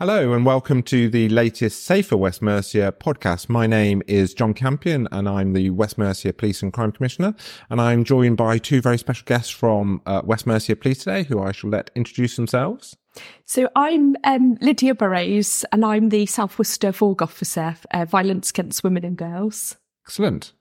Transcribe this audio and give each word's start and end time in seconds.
Hello 0.00 0.32
and 0.32 0.46
welcome 0.46 0.82
to 0.84 1.10
the 1.10 1.28
latest 1.28 1.84
Safer 1.84 2.16
West 2.16 2.40
Mercia 2.40 2.90
podcast. 2.98 3.50
My 3.50 3.66
name 3.66 4.02
is 4.06 4.32
John 4.32 4.54
Campion 4.54 5.06
and 5.12 5.28
I'm 5.28 5.52
the 5.52 5.68
West 5.68 5.98
Mercia 5.98 6.32
Police 6.32 6.62
and 6.62 6.72
Crime 6.72 6.90
Commissioner. 6.90 7.34
And 7.68 7.82
I'm 7.82 8.04
joined 8.04 8.38
by 8.38 8.56
two 8.56 8.80
very 8.80 8.96
special 8.96 9.26
guests 9.26 9.50
from 9.50 10.00
uh, 10.06 10.22
West 10.24 10.46
Mercia 10.46 10.74
Police 10.74 11.00
today 11.00 11.24
who 11.24 11.42
I 11.42 11.52
shall 11.52 11.68
let 11.68 11.90
introduce 11.94 12.36
themselves. 12.36 12.96
So 13.44 13.68
I'm 13.76 14.16
um, 14.24 14.56
Lydia 14.62 14.94
Burrows 14.94 15.66
and 15.70 15.84
I'm 15.84 16.08
the 16.08 16.24
South 16.24 16.58
Worcester 16.58 16.92
VAWG 16.92 17.20
Officer, 17.20 17.76
uh, 17.90 18.06
Violence 18.06 18.48
Against 18.48 18.82
Women 18.82 19.04
and 19.04 19.18
Girls. 19.18 19.76
Excellent. 20.06 20.54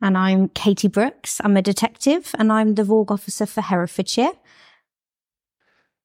And 0.00 0.16
I'm 0.16 0.50
Katie 0.50 0.86
Brookes. 0.86 1.40
I'm 1.42 1.56
a 1.56 1.62
detective 1.62 2.32
and 2.38 2.52
I'm 2.52 2.76
the 2.76 2.84
VAWG 2.84 3.10
Officer 3.10 3.46
for 3.46 3.60
Herefordshire. 3.60 4.34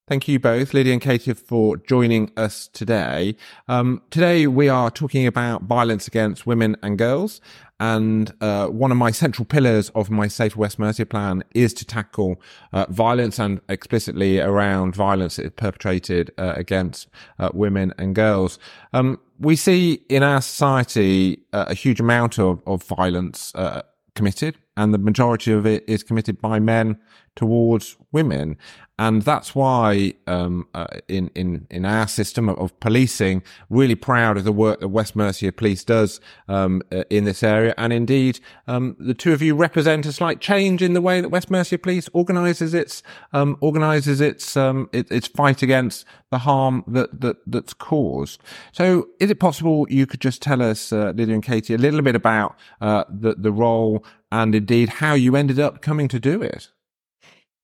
Thank 0.05 0.27
you 0.27 0.37
both, 0.37 0.73
Lydia 0.73 0.91
and 0.91 1.01
Katie, 1.01 1.33
for 1.33 1.77
joining 1.77 2.29
us 2.35 2.67
today. 2.67 3.37
Um, 3.69 4.01
today 4.09 4.47
we 4.47 4.67
are 4.67 4.91
talking 4.91 5.25
about 5.25 5.63
violence 5.63 6.09
against 6.09 6.45
women 6.45 6.75
and 6.83 6.97
girls. 6.97 7.39
And 7.79 8.33
uh, 8.41 8.67
one 8.67 8.91
of 8.91 8.97
my 8.97 9.11
central 9.11 9.45
pillars 9.45 9.91
of 9.95 10.09
my 10.09 10.27
Safe 10.27 10.57
West 10.57 10.77
Mercia 10.77 11.05
plan 11.05 11.41
is 11.55 11.73
to 11.75 11.85
tackle 11.85 12.41
uh, 12.73 12.85
violence 12.89 13.39
and 13.39 13.61
explicitly 13.69 14.41
around 14.41 14.93
violence 14.93 15.39
perpetrated 15.55 16.31
uh, 16.37 16.51
against 16.57 17.07
uh, 17.39 17.51
women 17.53 17.93
and 17.97 18.13
girls. 18.13 18.59
Um, 18.91 19.21
we 19.39 19.55
see 19.55 20.03
in 20.09 20.21
our 20.21 20.41
society 20.41 21.45
uh, 21.53 21.65
a 21.69 21.73
huge 21.73 22.01
amount 22.01 22.39
of, 22.39 22.61
of 22.67 22.83
violence 22.83 23.55
uh, 23.55 23.83
committed, 24.15 24.57
and 24.77 24.93
the 24.93 24.97
majority 24.97 25.51
of 25.51 25.65
it 25.65 25.83
is 25.87 26.03
committed 26.03 26.41
by 26.41 26.59
men 26.59 26.97
towards 27.35 27.97
women 28.11 28.57
and 28.99 29.23
that's 29.23 29.55
why 29.55 30.13
um, 30.27 30.67
uh, 30.75 30.85
in 31.07 31.31
in 31.33 31.65
in 31.71 31.83
our 31.83 32.07
system 32.07 32.47
of, 32.47 32.59
of, 32.59 32.79
policing, 32.79 33.41
really 33.69 33.95
proud 33.95 34.37
of 34.37 34.43
the 34.43 34.51
work 34.51 34.81
that 34.81 34.89
West 34.89 35.15
Mercia 35.15 35.51
Police 35.51 35.83
does 35.83 36.21
um, 36.47 36.83
uh, 36.91 37.03
in 37.09 37.23
this 37.23 37.41
area, 37.41 37.73
and 37.75 37.91
indeed, 37.91 38.39
um, 38.67 38.95
the 38.99 39.15
two 39.15 39.33
of 39.33 39.41
you 39.41 39.55
represent 39.55 40.05
a 40.05 40.13
slight 40.13 40.41
change 40.41 40.83
in 40.83 40.93
the 40.93 41.01
way 41.01 41.21
that 41.21 41.29
West 41.29 41.49
Mercia 41.49 41.79
Police 41.79 42.07
organises 42.13 42.75
its 42.75 43.01
um, 43.33 43.57
organises 43.61 44.21
its 44.21 44.55
um, 44.55 44.89
it, 44.93 45.11
its 45.11 45.27
fight 45.27 45.63
against 45.63 46.05
the 46.29 46.39
harm 46.39 46.83
that 46.87 47.19
that 47.21 47.37
that's 47.47 47.73
caused. 47.73 48.41
So, 48.73 49.07
is 49.19 49.31
it 49.31 49.39
possible 49.39 49.87
you 49.89 50.05
could 50.05 50.21
just 50.21 50.39
tell 50.39 50.61
us, 50.61 50.93
uh, 50.93 51.13
Lydia 51.15 51.33
and 51.33 51.43
Katie, 51.43 51.73
a 51.73 51.79
little 51.79 52.03
bit 52.03 52.15
about 52.15 52.55
uh, 52.79 53.05
the 53.09 53.33
the 53.33 53.51
role 53.51 54.05
and 54.33 54.55
indeed 54.55 54.89
how 54.89 55.13
you 55.13 55.35
ended 55.35 55.59
up 55.59 55.81
coming 55.81 56.07
to 56.07 56.19
do 56.19 56.41
it? 56.41 56.69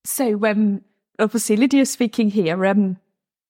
So, 0.05 0.45
um, 0.45 0.81
obviously 1.17 1.57
Lydia 1.57 1.85
speaking 1.85 2.29
here. 2.29 2.63
Um, 2.65 2.97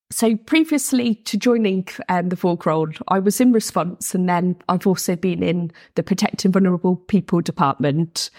so 0.10 0.36
previously 0.38 1.16
to 1.16 1.38
joining 1.38 1.88
um, 2.08 2.30
the 2.30 2.38
VAWG 2.38 2.66
role, 2.66 2.90
I 3.10 3.20
was 3.20 3.40
in 3.40 3.52
response, 3.52 4.16
and 4.16 4.28
then 4.28 4.56
I've 4.70 4.88
also 4.88 5.16
been 5.16 5.44
in 5.44 5.72
the 5.96 6.02
Protecting 6.02 6.52
Vulnerable 6.52 6.96
People 6.96 7.42
department. 7.42 8.32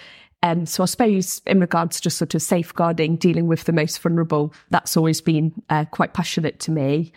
Um, 0.43 0.65
so 0.65 0.83
I 0.83 0.87
suppose 0.87 1.43
in 1.47 1.61
regards 1.61 2.01
to 2.01 2.11
sort 2.11 2.35
of 2.35 2.41
safeguarding, 2.41 3.17
dealing 3.17 3.47
with 3.47 3.65
the 3.65 3.73
most 3.73 4.01
vulnerable, 4.01 4.55
that's 4.71 4.97
always 4.97 5.21
been 5.21 5.53
uh, 5.69 5.85
quite 5.85 6.15
passionate 6.15 6.59
to 6.61 6.71
me. 6.71 7.13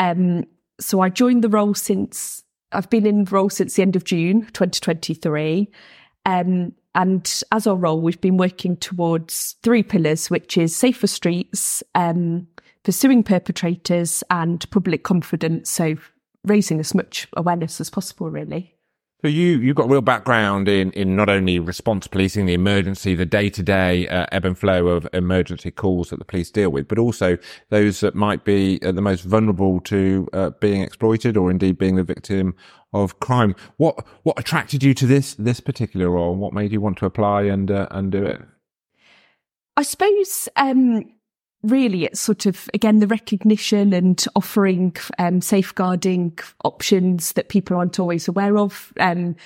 Um, 0.00 0.44
so 0.80 1.00
I 1.00 1.08
joined 1.08 1.44
the 1.44 1.48
role 1.48 1.72
since 1.72 2.42
I've 2.72 2.90
been 2.90 3.06
in 3.06 3.24
role 3.24 3.48
since 3.48 3.74
the 3.74 3.82
end 3.82 3.94
of 3.94 4.04
June 4.04 4.42
2023. 4.52 5.70
Um, 6.26 6.72
and 6.96 7.42
as 7.52 7.66
our 7.66 7.76
role, 7.76 8.00
we've 8.00 8.20
been 8.20 8.38
working 8.38 8.76
towards 8.78 9.56
three 9.62 9.82
pillars, 9.82 10.30
which 10.30 10.56
is 10.56 10.74
safer 10.74 11.06
streets, 11.06 11.82
um, 11.94 12.48
pursuing 12.84 13.22
perpetrators, 13.22 14.24
and 14.30 14.68
public 14.70 15.04
confidence. 15.04 15.70
So 15.70 15.96
raising 16.44 16.80
as 16.80 16.94
much 16.94 17.28
awareness 17.36 17.80
as 17.82 17.90
possible, 17.90 18.30
really. 18.30 18.75
So 19.22 19.28
you 19.28 19.58
you've 19.58 19.76
got 19.76 19.88
real 19.88 20.02
background 20.02 20.68
in 20.68 20.92
in 20.92 21.16
not 21.16 21.30
only 21.30 21.58
response 21.58 22.06
policing, 22.06 22.44
the 22.44 22.52
emergency, 22.52 23.14
the 23.14 23.24
day 23.24 23.48
to 23.48 23.62
day 23.62 24.06
ebb 24.08 24.44
and 24.44 24.58
flow 24.58 24.88
of 24.88 25.08
emergency 25.14 25.70
calls 25.70 26.10
that 26.10 26.18
the 26.18 26.24
police 26.24 26.50
deal 26.50 26.68
with, 26.68 26.86
but 26.86 26.98
also 26.98 27.38
those 27.70 28.00
that 28.00 28.14
might 28.14 28.44
be 28.44 28.78
uh, 28.82 28.92
the 28.92 29.00
most 29.00 29.22
vulnerable 29.22 29.80
to 29.80 30.28
uh, 30.34 30.50
being 30.60 30.82
exploited 30.82 31.36
or 31.36 31.50
indeed 31.50 31.78
being 31.78 31.96
the 31.96 32.04
victim 32.04 32.54
of 32.92 33.18
crime. 33.18 33.54
What 33.78 34.06
what 34.24 34.38
attracted 34.38 34.82
you 34.82 34.92
to 34.92 35.06
this 35.06 35.34
this 35.34 35.60
particular 35.60 36.10
role? 36.10 36.36
What 36.36 36.52
made 36.52 36.70
you 36.70 36.82
want 36.82 36.98
to 36.98 37.06
apply 37.06 37.44
and 37.44 37.70
uh, 37.70 37.88
and 37.90 38.12
do 38.12 38.22
it? 38.22 38.42
I 39.78 39.82
suppose 39.82 40.48
um, 40.56 41.04
really 41.62 42.04
it's 42.04 42.20
sort 42.20 42.46
of 42.46 42.68
again 42.74 43.00
the 43.00 43.06
recognition 43.06 43.92
and 43.92 44.24
offering 44.34 44.94
um, 45.18 45.40
safeguarding 45.40 46.38
options 46.64 47.32
that 47.32 47.48
people 47.48 47.76
aren't 47.76 47.98
always 47.98 48.28
aware 48.28 48.58
of. 48.58 48.92
Um, 49.00 49.36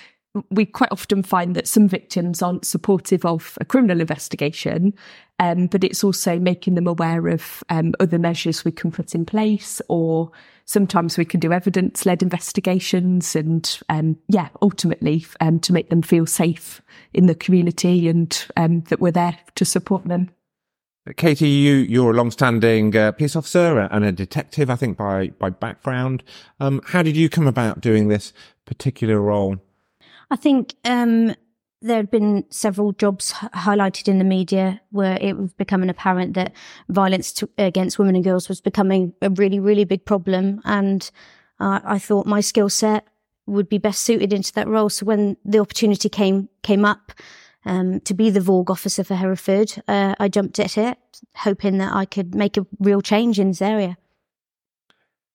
we 0.50 0.64
quite 0.64 0.92
often 0.92 1.24
find 1.24 1.56
that 1.56 1.66
some 1.66 1.88
victims 1.88 2.40
aren't 2.40 2.64
supportive 2.64 3.24
of 3.24 3.58
a 3.60 3.64
criminal 3.64 4.00
investigation, 4.00 4.94
um, 5.40 5.66
but 5.66 5.82
it's 5.82 6.04
also 6.04 6.38
making 6.38 6.76
them 6.76 6.86
aware 6.86 7.26
of 7.26 7.64
um, 7.68 7.94
other 7.98 8.18
measures 8.18 8.64
we 8.64 8.70
can 8.70 8.92
put 8.92 9.12
in 9.12 9.26
place, 9.26 9.82
or 9.88 10.30
sometimes 10.66 11.18
we 11.18 11.24
can 11.24 11.40
do 11.40 11.52
evidence 11.52 12.06
led 12.06 12.22
investigations, 12.22 13.34
and 13.34 13.80
um, 13.88 14.16
yeah, 14.28 14.50
ultimately 14.62 15.26
um, 15.40 15.58
to 15.58 15.72
make 15.72 15.90
them 15.90 16.02
feel 16.02 16.26
safe 16.26 16.80
in 17.12 17.26
the 17.26 17.34
community 17.34 18.08
and 18.08 18.46
that 18.56 19.00
we're 19.00 19.10
there 19.10 19.36
to 19.56 19.64
support 19.64 20.04
them. 20.04 20.30
Katie, 21.16 21.48
you 21.48 21.74
you're 21.76 22.12
a 22.12 22.14
long-standing 22.14 22.94
uh, 22.94 23.12
police 23.12 23.34
officer 23.34 23.78
and 23.78 24.04
a 24.04 24.12
detective, 24.12 24.68
I 24.68 24.76
think, 24.76 24.98
by 24.98 25.28
by 25.38 25.50
background. 25.50 26.22
Um, 26.60 26.80
how 26.84 27.02
did 27.02 27.16
you 27.16 27.28
come 27.28 27.46
about 27.46 27.80
doing 27.80 28.08
this 28.08 28.32
particular 28.66 29.20
role? 29.20 29.56
I 30.30 30.36
think 30.36 30.74
um, 30.84 31.34
there 31.80 31.96
had 31.96 32.10
been 32.10 32.44
several 32.50 32.92
jobs 32.92 33.32
highlighted 33.32 34.08
in 34.08 34.18
the 34.18 34.24
media 34.24 34.80
where 34.90 35.18
it 35.20 35.38
was 35.38 35.54
becoming 35.54 35.88
apparent 35.88 36.34
that 36.34 36.52
violence 36.88 37.32
to, 37.32 37.48
against 37.56 37.98
women 37.98 38.14
and 38.14 38.22
girls 38.22 38.48
was 38.48 38.60
becoming 38.60 39.14
a 39.22 39.30
really, 39.30 39.58
really 39.58 39.84
big 39.84 40.04
problem, 40.04 40.60
and 40.64 41.10
uh, 41.58 41.80
I 41.82 41.98
thought 41.98 42.26
my 42.26 42.42
skill 42.42 42.68
set 42.68 43.06
would 43.46 43.70
be 43.70 43.78
best 43.78 44.02
suited 44.02 44.32
into 44.34 44.52
that 44.52 44.68
role. 44.68 44.90
So 44.90 45.06
when 45.06 45.38
the 45.46 45.58
opportunity 45.60 46.10
came 46.10 46.50
came 46.62 46.84
up 46.84 47.12
um, 47.64 48.00
to 48.00 48.14
be 48.14 48.30
the 48.30 48.40
VAWG 48.40 48.70
officer 48.70 49.04
for 49.04 49.14
Hereford, 49.14 49.82
uh, 49.86 50.14
I 50.18 50.28
jumped 50.28 50.58
at 50.58 50.78
it, 50.78 50.98
hoping 51.36 51.78
that 51.78 51.92
I 51.92 52.04
could 52.04 52.34
make 52.34 52.56
a 52.56 52.66
real 52.78 53.00
change 53.00 53.38
in 53.38 53.48
this 53.48 53.62
area. 53.62 53.96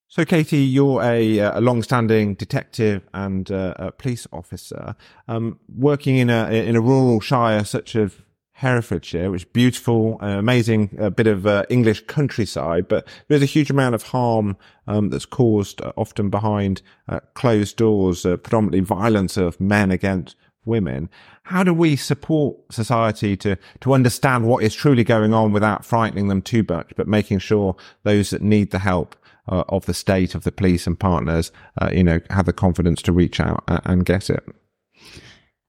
So, 0.08 0.24
Katie, 0.24 0.58
you're 0.59 1.02
a, 1.02 1.40
a 1.40 1.59
long-standing 1.59 2.35
detective 2.35 3.08
and 3.14 3.52
uh, 3.52 3.74
a 3.78 3.91
police 3.91 4.28
officer, 4.31 4.96
um, 5.28 5.59
working 5.68 6.18
in 6.18 6.30
a 6.30 6.50
in 6.52 6.75
a 6.75 6.81
rural 6.81 7.19
shire 7.19 7.66
such 7.66 7.96
as 7.96 8.14
Herefordshire, 8.59 9.30
which 9.31 9.41
is 9.41 9.50
beautiful, 9.52 10.18
uh, 10.22 10.28
amazing 10.28 10.97
uh, 11.02 11.09
bit 11.09 11.28
of 11.28 11.46
uh, 11.46 11.66
English 11.69 12.06
countryside, 12.08 12.88
but 12.88 13.06
there's 13.28 13.41
a 13.41 13.46
huge 13.46 13.69
amount 13.69 13.96
of 13.96 14.03
harm 14.03 14.56
um, 14.88 15.09
that's 15.09 15.25
caused 15.25 15.81
uh, 15.81 15.91
often 15.97 16.30
behind 16.30 16.81
uh, 17.09 17.19
closed 17.34 17.75
doors, 17.75 18.25
uh, 18.25 18.38
predominantly 18.38 18.80
violence 18.80 19.35
of 19.35 19.59
men 19.59 19.91
against 19.91 20.38
women. 20.66 21.09
How 21.44 21.64
do 21.64 21.74
we 21.74 21.96
support 21.96 22.58
society 22.72 23.38
to, 23.38 23.58
to 23.81 23.94
understand 23.94 24.48
what 24.48 24.64
is 24.64 24.74
truly 24.74 25.03
going 25.03 25.34
on 25.34 25.52
without 25.52 25.86
frightening 25.86 26.28
them 26.28 26.42
too 26.42 26.66
much, 26.68 26.92
but 26.96 27.08
making 27.08 27.40
sure 27.40 27.76
those 28.03 28.31
that 28.31 28.42
need 28.42 28.72
the 28.72 28.80
help 28.80 29.16
uh, 29.48 29.64
of 29.70 29.86
the 29.86 29.94
state, 29.94 30.36
of 30.36 30.44
the 30.44 30.52
police 30.52 30.88
and 30.88 31.00
partners, 31.00 31.52
uh, 31.81 31.90
you 31.94 32.03
know, 32.03 32.20
have 32.30 32.46
the 32.46 32.53
confidence 32.53 33.02
to 33.03 33.12
reach 33.12 33.40
out 33.40 33.64
and 33.68 34.06
get 34.06 34.30
it? 34.30 34.44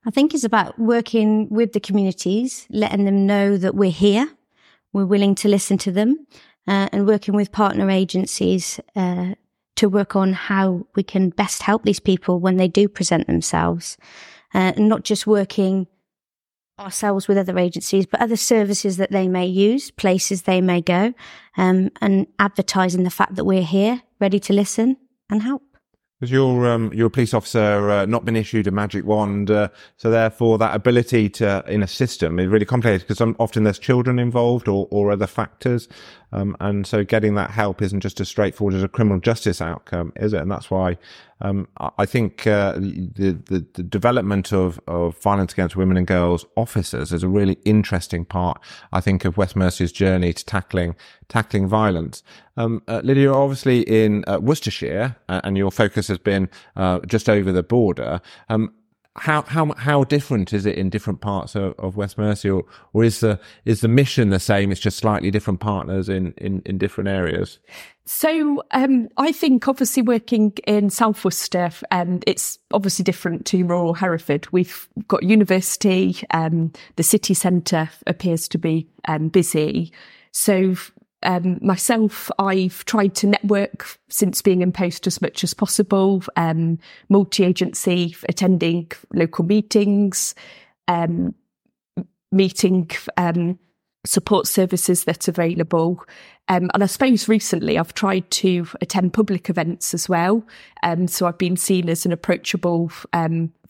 I 0.07 0.11
think 0.11 0.35
it's 0.35 0.45
about 0.45 0.79
working 0.79 1.49
with 1.51 1.73
the 1.73 1.81
communities, 1.81 2.67
letting 2.71 3.05
them 3.05 3.27
know 3.27 3.57
that 3.57 3.75
we're 3.75 3.91
here, 3.91 4.31
we're 4.93 5.05
willing 5.05 5.35
to 5.37 5.49
listen 5.49 5.79
to 5.79 5.91
them, 5.91 6.27
uh, 6.69 6.89
and 6.93 7.07
working 7.07 7.35
with 7.35 7.53
partner 7.53 7.91
agencies 7.91 8.81
uh, 8.95 9.35
to 9.75 9.89
work 9.89 10.17
on 10.17 10.33
how 10.33 10.87
we 10.95 11.03
can 11.03 11.31
best 11.31 11.63
help 11.63 11.83
these 11.83 12.01
people 12.01 12.41
when 12.41 12.57
they 12.57 12.69
do 12.69 12.89
present 12.89 13.27
themselves 13.27 13.99
uh, 14.57 14.73
and 14.75 14.89
not 14.89 15.05
just 15.05 15.27
working 15.27 15.87
ourselves 16.79 17.29
with 17.29 17.37
other 17.39 17.59
agencies, 17.59 18.07
but 18.07 18.21
other 18.21 18.37
services 18.37 18.97
that 18.97 19.11
they 19.11 19.29
may 19.29 19.47
use, 19.47 19.91
places 19.91 20.43
they 20.43 20.61
may 20.61 20.81
go, 20.81 21.13
um, 21.59 21.91
and 22.01 22.27
advertising 22.39 23.05
the 23.05 23.11
fact 23.11 23.35
that 23.37 23.45
we're 23.45 23.63
here, 23.63 24.03
ready 24.19 24.41
to 24.41 24.53
listen 24.55 24.97
and 25.31 25.43
help. 25.43 25.63
Because 26.19 26.31
you're 26.33 26.67
um, 26.67 26.91
you're 26.95 27.09
a 27.09 27.11
police 27.11 27.35
officer, 27.35 27.91
uh, 27.91 28.07
not 28.07 28.25
been 28.25 28.37
issued 28.37 28.67
a 28.67 28.71
magic 28.71 29.05
wand, 29.05 29.51
uh, 29.51 29.69
so 29.99 30.11
therefore 30.11 30.57
that 30.57 30.75
ability 30.75 31.29
to 31.29 31.63
in 31.69 31.83
a 31.83 31.87
system 31.87 32.39
is 32.39 32.47
really 32.47 32.65
complicated 32.65 33.07
because 33.07 33.35
often 33.39 33.65
there's 33.65 33.79
children 33.79 34.19
involved 34.19 34.67
or, 34.67 34.89
or 34.91 35.13
other 35.13 35.27
factors. 35.27 35.89
Um, 36.33 36.57
and 36.61 36.87
so 36.87 37.05
getting 37.05 37.35
that 37.37 37.51
help 37.51 37.81
isn't 37.81 38.01
just 38.01 38.21
as 38.21 38.29
straightforward 38.29 38.75
as 38.75 38.83
a 38.83 38.89
criminal 38.89 39.21
justice 39.21 39.61
outcome, 39.61 40.13
is 40.17 40.33
it? 40.33 40.41
And 40.41 40.51
that's 40.51 40.71
why 40.71 40.99
um, 41.41 41.69
I 41.77 42.07
think 42.07 42.47
uh, 42.47 42.73
the, 42.73 43.39
the, 43.47 43.67
the 43.75 43.83
development 43.83 44.53
of 44.53 44.81
of 44.87 45.19
violence 45.19 45.53
against 45.53 45.77
women 45.77 45.97
and 45.97 46.07
girls 46.07 46.47
officers 46.57 47.13
is 47.13 47.23
a 47.23 47.29
really 47.29 47.59
interesting 47.65 48.25
part. 48.25 48.61
I 48.93 49.01
think 49.01 49.25
of 49.25 49.37
West 49.37 49.55
Mercia's 49.55 49.93
journey 49.93 50.33
to 50.33 50.45
tackling 50.45 50.97
tackling 51.29 51.69
violence. 51.69 52.23
Um, 52.57 52.83
uh, 52.89 53.03
Lydia, 53.05 53.25
you're 53.25 53.35
obviously 53.35 53.81
in 53.83 54.25
uh, 54.27 54.39
Worcestershire, 54.41 55.17
uh, 55.29 55.41
and 55.45 55.57
your 55.57 55.71
focus 55.71 56.09
has 56.09 56.19
been 56.19 56.49
uh, 56.75 57.01
just 57.01 57.29
over 57.29 57.53
the 57.53 57.63
border. 57.63 58.21
Um, 58.49 58.73
how 59.19 59.43
how 59.43 59.73
how 59.77 60.05
different 60.05 60.53
is 60.53 60.67
it 60.67 60.77
in 60.77 60.91
different 60.91 61.21
parts 61.21 61.55
of, 61.55 61.75
of 61.79 61.97
West 61.97 62.19
Mercia, 62.19 62.51
or, 62.51 62.65
or, 62.93 63.05
is 63.05 63.21
the 63.21 63.39
is 63.65 63.81
the 63.81 63.89
mission 63.89 64.31
the 64.31 64.41
same? 64.41 64.71
It's 64.71 64.81
just 64.81 64.99
slightly 64.99 65.31
different 65.31 65.61
partners 65.61 66.09
in 66.09 66.33
in, 66.39 66.63
in 66.67 66.79
different 66.79 67.09
areas. 67.09 67.59
So 68.05 68.63
um, 68.71 69.09
I 69.17 69.33
think 69.33 69.67
obviously 69.67 70.03
working 70.03 70.53
in 70.67 70.91
South 70.91 71.25
Worcester, 71.25 71.71
um, 71.91 72.21
it's 72.25 72.59
obviously 72.73 73.03
different 73.03 73.47
to 73.47 73.65
rural 73.65 73.95
Hereford. 73.95 74.47
We've 74.53 74.89
got 75.09 75.25
university, 75.25 76.17
um, 76.31 76.73
the 76.95 77.03
city 77.03 77.35
centre 77.35 77.91
appears 78.07 78.47
to 78.49 78.59
be 78.59 78.87
um, 79.09 79.29
busy. 79.29 79.93
So 80.31 80.77
um, 81.23 81.59
myself, 81.63 82.31
I've 82.39 82.85
tried 82.85 83.15
to 83.17 83.27
network 83.27 83.99
since 84.09 84.43
being 84.43 84.63
in 84.63 84.73
post 84.73 85.07
as 85.07 85.21
much 85.23 85.43
as 85.43 85.55
possible, 85.55 86.23
um, 86.37 86.79
multi 87.09 87.45
agency, 87.45 88.15
attending 88.29 88.91
local 89.13 89.45
meetings, 89.45 90.35
um, 90.89 91.35
meeting 92.31 92.91
um, 93.17 93.59
support 94.05 94.47
services 94.47 95.05
that's 95.05 95.29
available. 95.29 96.05
Um, 96.49 96.71
and 96.75 96.83
I 96.83 96.87
suppose 96.87 97.29
recently 97.29 97.77
I've 97.77 97.95
tried 97.95 98.31
to 98.33 98.67
attend 98.81 99.13
public 99.13 99.51
events 99.51 99.95
as 99.95 100.09
well. 100.09 100.45
Um, 100.83 101.09
so 101.09 101.27
I've 101.27 101.39
been 101.39 101.57
seen 101.57 101.89
as 101.89 102.07
an 102.07 102.13
approachable, 102.13 102.93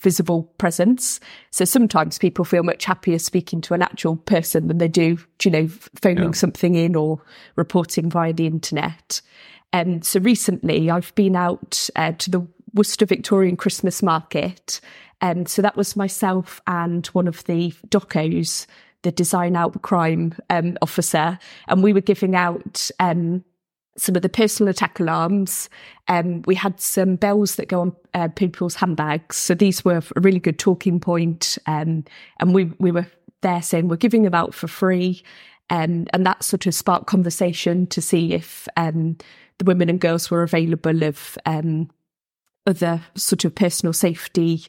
visible 0.01 0.45
presence. 0.59 1.21
So 1.51 1.65
sometimes 1.65 2.19
people 2.19 2.45
feel 2.45 2.63
much 2.63 2.85
happier 2.85 3.19
speaking 3.19 3.61
to 3.63 3.75
an 3.75 3.83
actual 3.83 4.17
person 4.17 4.69
than 4.69 4.79
they 4.79 4.89
do, 4.89 5.19
you 5.43 5.51
know, 5.51 5.69
phoning 6.01 6.25
yeah. 6.25 6.33
something 6.33 6.75
in 6.75 6.97
or 6.97 7.23
reporting 7.57 8.11
via 8.11 8.33
the 8.33 8.47
internet. 8.47 9.21
And 9.73 10.05
so 10.05 10.21
recently 10.21 10.91
I've 10.91 11.15
been 11.15 11.37
out 11.37 11.89
uh, 11.97 12.13
to 12.13 12.31
the 12.31 12.47
Worcester 12.75 13.07
Victorian 13.07 13.57
Christmas 13.57 14.03
market. 14.03 14.81
And 15.21 15.49
so 15.49 15.63
that 15.63 15.77
was 15.77 15.97
myself 15.97 16.61
and 16.67 17.07
one 17.09 17.27
of 17.27 17.45
the 17.45 17.73
docos 17.89 18.67
the 19.07 19.13
design 19.13 19.55
out 19.55 19.81
crime 19.83 20.35
um, 20.51 20.77
officer, 20.83 21.39
and 21.69 21.81
we 21.81 21.93
were 21.93 22.01
giving 22.01 22.35
out 22.35 22.91
um, 22.99 23.45
some 23.97 24.17
of 24.17 24.23
the 24.23 24.29
personal 24.29 24.71
attack 24.71 25.01
alarms. 25.01 25.69
Um, 26.09 26.43
we 26.47 26.55
had 26.55 26.81
some 26.81 27.17
bells 27.17 27.57
that 27.57 27.69
go 27.69 27.81
on 27.81 27.97
uh, 28.15 28.29
people's 28.29 28.75
handbags, 28.77 29.37
so 29.37 29.55
these 29.55 29.85
were 29.85 30.03
a 30.17 30.21
really 30.21 30.41
good 30.41 30.59
talking 30.59 31.01
point. 31.01 31.59
Um, 31.67 32.05
and 32.41 32.55
we 32.55 32.65
we 32.79 32.91
were 32.91 33.07
there 33.43 33.63
saying 33.63 33.89
we're 33.89 33.97
giving 33.97 34.23
them 34.23 34.35
out 34.35 34.55
for 34.55 34.69
free, 34.69 35.23
um, 35.71 36.07
and 36.13 36.27
that 36.27 36.45
sort 36.45 36.67
of 36.67 36.75
sparked 36.75 37.07
conversation 37.07 37.87
to 37.89 38.01
see 38.01 38.33
if 38.33 38.69
um, 38.77 39.17
the 39.59 39.65
women 39.65 39.89
and 39.89 40.01
girls 40.01 40.31
were 40.31 40.43
available 40.43 41.03
of 41.03 41.39
other 42.67 43.01
sort 43.15 43.45
of 43.45 43.55
personal 43.55 43.93
safety 43.93 44.67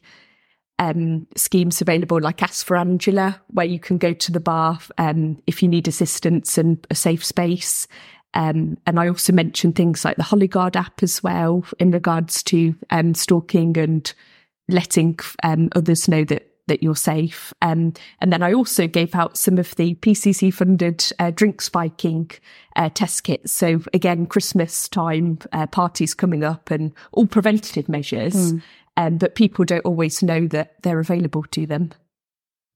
um, 0.78 1.26
schemes 1.36 1.80
available 1.80 2.20
like 2.20 2.42
Ask 2.42 2.64
for 2.64 2.76
Angela, 2.76 3.40
where 3.48 3.66
you 3.66 3.80
can 3.80 3.98
go 3.98 4.12
to 4.12 4.32
the 4.32 4.40
bar 4.40 4.78
um, 4.96 5.42
if 5.46 5.62
you 5.62 5.68
need 5.68 5.88
assistance 5.88 6.56
and 6.56 6.86
a 6.90 6.94
safe 6.94 7.24
space. 7.24 7.88
Um, 8.34 8.76
and 8.86 9.00
I 9.00 9.08
also 9.08 9.32
mentioned 9.32 9.74
things 9.74 10.04
like 10.04 10.16
the 10.16 10.22
Hollie 10.22 10.48
Guard 10.48 10.76
app 10.76 11.02
as 11.02 11.22
well 11.22 11.64
in 11.78 11.90
regards 11.90 12.42
to 12.44 12.74
um, 12.90 13.14
stalking 13.14 13.76
and 13.78 14.12
letting 14.68 15.18
um, 15.42 15.70
others 15.74 16.08
know 16.08 16.24
that 16.24 16.44
that 16.66 16.82
you're 16.82 16.94
safe. 16.94 17.54
Um, 17.62 17.94
and 18.20 18.30
then 18.30 18.42
I 18.42 18.52
also 18.52 18.86
gave 18.86 19.14
out 19.14 19.38
some 19.38 19.56
of 19.56 19.74
the 19.76 19.94
PCC 19.94 20.52
funded 20.52 21.02
uh, 21.18 21.30
drink 21.30 21.62
spiking 21.62 22.30
uh, 22.76 22.90
test 22.90 23.24
kits. 23.24 23.52
So 23.52 23.80
again, 23.94 24.26
Christmas 24.26 24.86
time, 24.86 25.38
uh, 25.52 25.66
parties 25.66 26.12
coming 26.12 26.44
up 26.44 26.70
and 26.70 26.92
all 27.12 27.26
preventative 27.26 27.88
measures. 27.88 28.52
Mm 28.52 28.62
um, 28.98 29.16
but 29.16 29.36
people 29.36 29.64
don't 29.64 29.84
always 29.84 30.24
know 30.24 30.48
that 30.48 30.74
they're 30.82 30.98
available 30.98 31.44
to 31.52 31.66
them. 31.66 31.92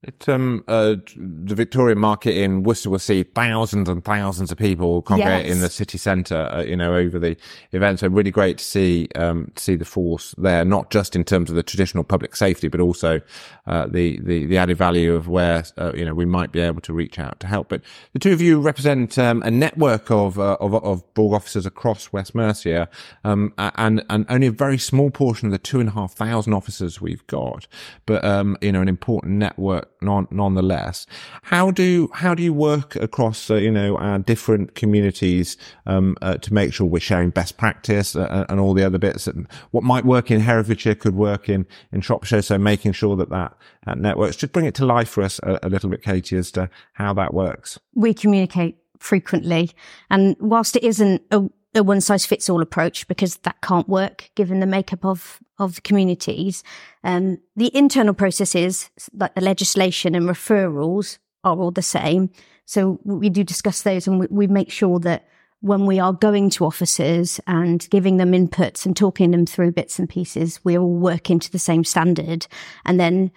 It, 0.04 0.28
um, 0.28 0.64
uh, 0.66 0.96
the 1.14 1.54
Victorian 1.54 1.98
market 2.00 2.36
in 2.36 2.64
Worcester 2.64 2.90
will 2.90 2.98
see 2.98 3.22
thousands 3.22 3.88
and 3.88 4.04
thousands 4.04 4.50
of 4.50 4.58
people 4.58 5.00
congregate 5.02 5.46
yes. 5.46 5.54
in 5.54 5.60
the 5.60 5.70
city 5.70 5.96
centre, 5.96 6.48
uh, 6.52 6.62
you 6.64 6.74
know, 6.74 6.96
over 6.96 7.20
the 7.20 7.36
event. 7.70 8.00
So 8.00 8.08
really 8.08 8.32
great 8.32 8.58
to 8.58 8.64
see, 8.64 9.08
um, 9.14 9.52
see 9.54 9.76
the 9.76 9.84
force 9.84 10.34
there, 10.36 10.64
not 10.64 10.90
just 10.90 11.14
in 11.14 11.22
terms 11.22 11.50
of 11.50 11.56
the 11.56 11.62
traditional 11.62 12.02
public 12.02 12.34
safety, 12.34 12.66
but 12.66 12.80
also, 12.80 13.20
uh, 13.68 13.86
the, 13.86 14.18
the, 14.24 14.44
the 14.46 14.58
added 14.58 14.76
value 14.76 15.14
of 15.14 15.28
where, 15.28 15.62
uh, 15.78 15.92
you 15.94 16.04
know, 16.04 16.14
we 16.14 16.24
might 16.24 16.50
be 16.50 16.58
able 16.58 16.80
to 16.80 16.92
reach 16.92 17.20
out 17.20 17.38
to 17.38 17.46
help. 17.46 17.68
But 17.68 17.82
the 18.12 18.18
two 18.18 18.32
of 18.32 18.40
you 18.40 18.60
represent, 18.60 19.16
um, 19.18 19.40
a 19.44 19.52
network 19.52 20.10
of, 20.10 20.36
uh, 20.36 20.56
of, 20.58 20.74
of 20.74 21.14
VAWG 21.14 21.32
officers 21.32 21.64
across 21.64 22.12
West 22.12 22.34
Mercia, 22.34 22.88
um, 23.22 23.54
and, 23.56 24.04
and 24.10 24.26
only 24.28 24.48
a 24.48 24.50
very 24.50 24.78
small 24.78 25.12
portion 25.12 25.46
of 25.46 25.52
the 25.52 25.58
two 25.58 25.78
and 25.78 25.90
a 25.90 25.92
half 25.92 26.12
thousand 26.14 26.54
officers 26.54 27.00
we've 27.00 27.24
got, 27.28 27.68
but, 28.04 28.24
um, 28.24 28.56
you 28.60 28.72
know, 28.72 28.80
an 28.80 28.88
important 28.88 29.34
network 29.34 29.90
non, 30.02 30.28
nonetheless. 30.30 31.06
How 31.42 31.70
do 31.70 32.10
how 32.14 32.34
do 32.34 32.42
you 32.42 32.52
work 32.52 32.96
across 32.96 33.50
uh, 33.50 33.54
you 33.54 33.70
know 33.70 33.96
our 33.96 34.18
different 34.18 34.74
communities 34.74 35.56
um, 35.86 36.16
uh, 36.22 36.36
to 36.38 36.52
make 36.52 36.72
sure 36.72 36.86
we're 36.86 37.00
sharing 37.00 37.30
best 37.30 37.56
practice 37.56 38.16
uh, 38.16 38.22
uh 38.22 38.46
and 38.48 38.60
all 38.60 38.74
the 38.74 38.84
other 38.84 38.98
bits? 38.98 39.26
And 39.26 39.46
what 39.70 39.84
might 39.84 40.04
work 40.04 40.30
in 40.30 40.40
Herefordshire 40.40 40.94
could 40.94 41.14
work 41.14 41.48
in 41.48 41.66
in 41.92 42.00
Shropshire. 42.00 42.42
So 42.42 42.58
making 42.58 42.92
sure 42.92 43.16
that 43.16 43.30
that, 43.30 43.56
that 43.86 43.98
networks. 43.98 44.36
Just 44.36 44.52
bring 44.52 44.66
it 44.66 44.74
to 44.76 44.86
life 44.86 45.08
for 45.08 45.22
us 45.22 45.38
a, 45.42 45.58
a 45.62 45.68
little 45.68 45.90
bit, 45.90 46.02
Katie, 46.02 46.36
as 46.36 46.50
to 46.52 46.70
how 46.94 47.12
that 47.14 47.34
works. 47.34 47.78
We 47.94 48.14
communicate 48.14 48.76
frequently, 48.98 49.70
and 50.10 50.36
whilst 50.40 50.76
it 50.76 50.84
isn't 50.84 51.22
a 51.30 51.48
a 51.74 51.82
one 51.82 52.00
size 52.00 52.26
fits 52.26 52.50
all 52.50 52.62
approach 52.62 53.08
because 53.08 53.36
that 53.38 53.60
can't 53.62 53.88
work 53.88 54.30
given 54.34 54.60
the 54.60 54.66
makeup 54.66 55.04
of 55.04 55.40
of 55.58 55.76
the 55.76 55.80
communities. 55.80 56.62
Um, 57.04 57.38
the 57.56 57.74
internal 57.76 58.14
processes, 58.14 58.90
like 59.14 59.34
the 59.34 59.40
legislation 59.40 60.14
and 60.14 60.28
referrals, 60.28 61.18
are 61.44 61.56
all 61.56 61.70
the 61.70 61.82
same. 61.82 62.30
So 62.64 63.00
we 63.04 63.28
do 63.28 63.44
discuss 63.44 63.82
those, 63.82 64.06
and 64.06 64.20
we, 64.20 64.26
we 64.30 64.46
make 64.46 64.70
sure 64.70 64.98
that 65.00 65.28
when 65.60 65.86
we 65.86 66.00
are 66.00 66.12
going 66.12 66.50
to 66.50 66.64
officers 66.64 67.40
and 67.46 67.88
giving 67.90 68.16
them 68.16 68.32
inputs 68.32 68.84
and 68.84 68.96
talking 68.96 69.30
them 69.30 69.46
through 69.46 69.72
bits 69.72 69.98
and 69.98 70.08
pieces, 70.08 70.60
we're 70.64 70.80
all 70.80 70.94
working 70.94 71.38
to 71.38 71.52
the 71.52 71.58
same 71.58 71.84
standard. 71.84 72.46
And 72.84 72.98
then 72.98 73.30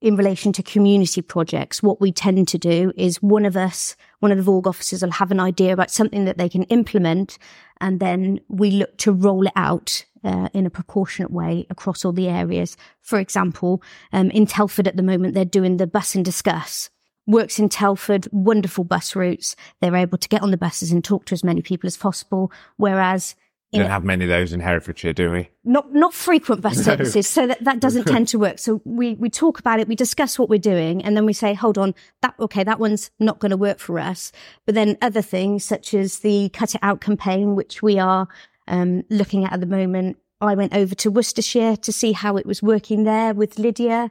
in 0.00 0.16
relation 0.16 0.52
to 0.52 0.62
community 0.62 1.22
projects, 1.22 1.82
what 1.82 2.00
we 2.00 2.12
tend 2.12 2.46
to 2.48 2.58
do 2.58 2.92
is 2.96 3.20
one 3.22 3.44
of 3.44 3.56
us, 3.56 3.96
one 4.20 4.30
of 4.30 4.38
the 4.38 4.44
VAWG 4.44 4.66
officers 4.66 5.02
will 5.02 5.10
have 5.10 5.30
an 5.30 5.40
idea 5.40 5.72
about 5.72 5.90
something 5.90 6.24
that 6.24 6.38
they 6.38 6.48
can 6.48 6.62
implement. 6.64 7.38
And 7.80 7.98
then 7.98 8.40
we 8.48 8.70
look 8.70 8.96
to 8.98 9.12
roll 9.12 9.46
it 9.46 9.52
out 9.56 10.04
uh, 10.22 10.48
in 10.52 10.66
a 10.66 10.70
proportionate 10.70 11.32
way 11.32 11.66
across 11.68 12.04
all 12.04 12.12
the 12.12 12.28
areas. 12.28 12.76
For 13.00 13.18
example, 13.18 13.82
um, 14.12 14.30
in 14.30 14.46
Telford 14.46 14.86
at 14.86 14.96
the 14.96 15.02
moment, 15.02 15.34
they're 15.34 15.44
doing 15.44 15.78
the 15.78 15.86
bus 15.86 16.14
and 16.14 16.24
discuss. 16.24 16.90
Works 17.26 17.58
in 17.58 17.68
Telford, 17.68 18.26
wonderful 18.30 18.84
bus 18.84 19.14
routes. 19.14 19.56
They're 19.80 19.96
able 19.96 20.18
to 20.18 20.28
get 20.28 20.42
on 20.42 20.50
the 20.50 20.56
buses 20.56 20.92
and 20.92 21.04
talk 21.04 21.26
to 21.26 21.34
as 21.34 21.44
many 21.44 21.60
people 21.60 21.86
as 21.86 21.96
possible. 21.96 22.52
Whereas 22.76 23.34
don't 23.72 23.90
have 23.90 24.04
many 24.04 24.24
of 24.24 24.30
those 24.30 24.52
in 24.52 24.60
Herefordshire, 24.60 25.12
do 25.12 25.30
we? 25.30 25.50
Not 25.64 25.92
not 25.92 26.14
frequent 26.14 26.62
bus 26.62 26.76
services, 26.84 27.26
so 27.26 27.46
that, 27.46 27.62
that 27.64 27.80
doesn't 27.80 28.06
tend 28.06 28.28
to 28.28 28.38
work. 28.38 28.58
So 28.58 28.80
we 28.84 29.14
we 29.14 29.28
talk 29.28 29.58
about 29.58 29.80
it, 29.80 29.88
we 29.88 29.94
discuss 29.94 30.38
what 30.38 30.48
we're 30.48 30.58
doing, 30.58 31.04
and 31.04 31.16
then 31.16 31.26
we 31.26 31.32
say, 31.32 31.52
hold 31.54 31.76
on, 31.76 31.94
that 32.22 32.34
okay, 32.40 32.64
that 32.64 32.80
one's 32.80 33.10
not 33.18 33.38
going 33.40 33.50
to 33.50 33.56
work 33.56 33.78
for 33.78 33.98
us. 33.98 34.32
But 34.64 34.74
then 34.74 34.96
other 35.02 35.22
things 35.22 35.64
such 35.64 35.92
as 35.92 36.20
the 36.20 36.48
Cut 36.50 36.74
It 36.74 36.80
Out 36.82 37.00
campaign, 37.00 37.54
which 37.54 37.82
we 37.82 37.98
are 37.98 38.26
um, 38.68 39.02
looking 39.10 39.44
at 39.44 39.52
at 39.52 39.60
the 39.60 39.66
moment. 39.66 40.16
I 40.40 40.54
went 40.54 40.74
over 40.74 40.94
to 40.94 41.10
Worcestershire 41.10 41.76
to 41.76 41.92
see 41.92 42.12
how 42.12 42.36
it 42.36 42.46
was 42.46 42.62
working 42.62 43.04
there 43.04 43.34
with 43.34 43.58
Lydia. 43.58 44.10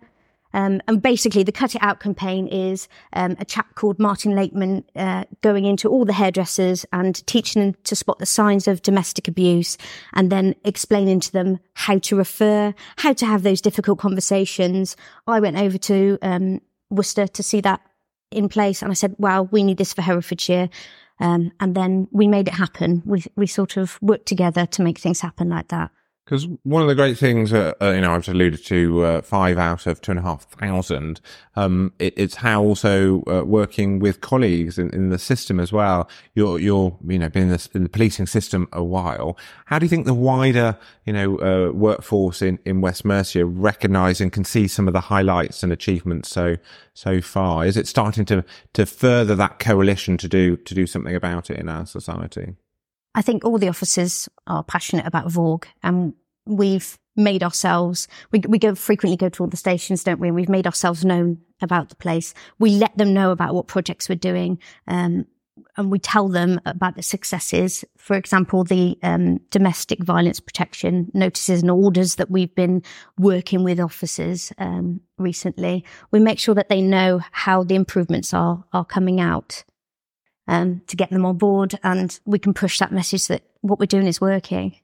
Um, 0.54 0.82
and 0.88 1.01
basically, 1.01 1.44
the 1.44 1.51
Cut 1.51 1.75
It 1.75 1.84
Out 1.84 2.00
campaign 2.00 2.48
is 2.48 2.88
um, 3.13 3.36
a 3.39 3.46
chap 3.46 3.75
called 3.75 4.00
Martin 4.00 4.36
Lakeman 4.36 4.84
uh, 4.96 5.25
going 5.42 5.66
into 5.66 5.89
all 5.89 6.06
the 6.06 6.13
hairdressers 6.13 6.86
and 6.94 7.25
teaching 7.27 7.62
them 7.62 7.75
to 7.84 7.96
spot 7.96 8.20
the 8.20 8.25
signs 8.25 8.68
of 8.68 8.82
domestic 8.82 9.27
abuse 9.27 9.77
and 10.13 10.32
then 10.32 10.56
explaining 10.63 11.20
to 11.20 11.32
them 11.32 11.60
how 11.74 11.98
to 12.00 12.16
refer, 12.16 12.74
how 12.98 13.13
to 13.13 13.25
have 13.25 13.44
those 13.44 13.62
difficult 13.62 14.00
conversations. 14.00 14.96
I 15.27 15.39
went 15.39 15.58
over 15.58 15.77
to 15.77 16.18
um, 16.22 16.62
Worcester 16.89 17.27
to 17.27 17.44
see 17.44 17.62
that 17.62 17.82
in 18.32 18.50
place 18.50 18.82
and 18.82 18.92
I 18.92 18.96
said, 18.96 19.16
wow, 19.18 19.44
we 19.44 19.63
need 19.63 19.77
this 19.77 19.94
for 19.94 20.01
Herefordshire. 20.01 20.70
Um, 21.20 21.51
and 21.60 21.74
then 21.74 22.08
we 22.12 22.27
made 22.27 22.48
it 22.48 22.54
happen. 22.54 23.01
We, 23.06 23.24
we 23.36 23.48
sort 23.48 23.77
of 23.77 23.98
worked 24.01 24.27
together 24.27 24.66
to 24.68 24.82
make 24.82 25.00
things 25.00 25.22
happen 25.22 25.50
like 25.50 25.70
that. 25.70 25.92
Because 26.28 26.46
one 26.64 26.82
of 26.82 26.90
the 26.90 26.96
great 26.96 27.18
things, 27.18 27.54
uh, 27.54 27.74
you 27.80 28.02
know, 28.02 28.12
I've 28.12 28.28
alluded 28.28 28.66
to 28.66 29.06
uh, 29.06 29.22
five 29.22 29.58
out 29.58 29.88
of 29.88 30.02
two 30.02 30.12
and 30.12 30.20
a 30.20 30.24
half 30.24 30.44
thousand. 30.44 31.22
Um, 31.56 31.94
it, 32.00 32.14
it's 32.18 32.36
how 32.36 32.62
also 32.62 33.24
uh, 33.28 33.46
working 33.46 34.00
with 34.00 34.20
colleagues 34.20 34.78
in, 34.78 34.90
in, 34.90 35.08
the 35.08 35.20
system 35.20 35.58
as 35.58 35.72
well. 35.72 36.10
You're, 36.34 36.60
you're, 36.60 36.98
you 37.08 37.18
know, 37.18 37.30
been 37.30 37.44
in 37.44 37.50
the, 37.52 37.70
in 37.74 37.84
the, 37.84 37.90
policing 37.90 38.26
system 38.26 38.68
a 38.74 38.84
while. 38.84 39.38
How 39.68 39.80
do 39.80 39.86
you 39.86 39.90
think 39.90 40.06
the 40.06 40.14
wider, 40.14 40.78
you 41.06 41.14
know, 41.14 41.38
uh, 41.38 41.72
workforce 41.72 42.42
in, 42.42 42.60
in 42.66 42.82
West 42.82 43.06
Mercia 43.06 43.46
recognise 43.46 44.20
and 44.20 44.30
can 44.30 44.44
see 44.44 44.68
some 44.68 44.90
of 44.90 44.94
the 44.94 45.00
highlights 45.00 45.64
and 45.64 45.72
achievements 45.72 46.28
so 46.28 46.58
so 46.94 47.22
far? 47.22 47.66
Is 47.66 47.78
it 47.78 47.88
starting 47.88 48.26
to 48.26 48.44
to 48.74 48.86
further 48.86 49.34
that 49.36 49.60
coalition 49.60 50.18
to 50.18 50.28
do 50.28 50.58
to 50.58 50.76
do 50.76 50.88
something 50.88 51.16
about 51.16 51.50
it 51.50 51.58
in 51.58 51.70
our 51.70 51.86
society? 51.86 52.58
I 53.18 53.24
think 53.24 53.44
all 53.44 53.58
the 53.58 53.68
officers 53.68 54.30
are 54.46 54.64
passionate 54.64 55.08
about 55.08 55.28
VAWG 55.28 55.66
and 55.82 56.14
we've 56.46 57.00
made 57.16 57.42
ourselves, 57.42 58.08
we, 58.32 58.44
we 58.48 58.60
go 58.60 58.76
frequently 58.76 59.18
go 59.18 59.28
to 59.28 59.44
all 59.44 59.50
the 59.50 59.58
stations, 59.58 60.04
don't 60.04 60.20
we? 60.20 60.28
And 60.28 60.36
we've 60.36 60.48
made 60.48 60.68
ourselves 60.68 61.04
known 61.04 61.40
about 61.60 61.90
the 61.90 61.96
place. 61.96 62.36
We 62.60 62.70
let 62.70 62.96
them 62.96 63.16
know 63.16 63.32
about 63.32 63.56
what 63.56 63.66
projects 63.66 64.08
we're 64.08 64.16
doing. 64.16 64.60
Um, 64.88 65.26
and 65.78 65.90
we 65.90 65.98
tell 65.98 66.28
them 66.28 66.62
about 66.68 66.96
the 66.96 67.02
successes. 67.02 67.84
For 67.98 68.16
example, 68.16 68.64
the 68.64 69.00
um, 69.02 69.40
domestic 69.50 70.04
violence 70.04 70.40
protection 70.40 71.10
notices 71.16 71.64
and 71.64 71.72
orders 71.72 72.16
that 72.16 72.30
we've 72.30 72.54
been 72.54 72.84
working 73.18 73.64
with 73.64 73.80
officers 73.80 74.54
um, 74.60 75.02
recently. 75.18 75.84
We 76.12 76.20
make 76.20 76.38
sure 76.38 76.54
that 76.54 76.70
they 76.70 76.82
know 76.82 77.22
how 77.32 77.64
the 77.64 77.76
improvements 77.76 78.32
are 78.32 78.64
are 78.74 78.86
coming 78.86 79.20
out 79.20 79.64
um, 80.48 80.82
to 80.88 80.96
get 80.96 81.10
them 81.10 81.25
on 81.25 81.38
board, 81.38 81.80
and 81.84 82.20
we 82.25 82.39
can 82.39 82.54
push 82.54 82.80
that 82.80 82.92
message 82.92 83.27
that 83.27 83.44
what 83.62 83.80
we're 83.80 83.86
doing 83.86 84.08
is 84.08 84.22
working. 84.22 84.75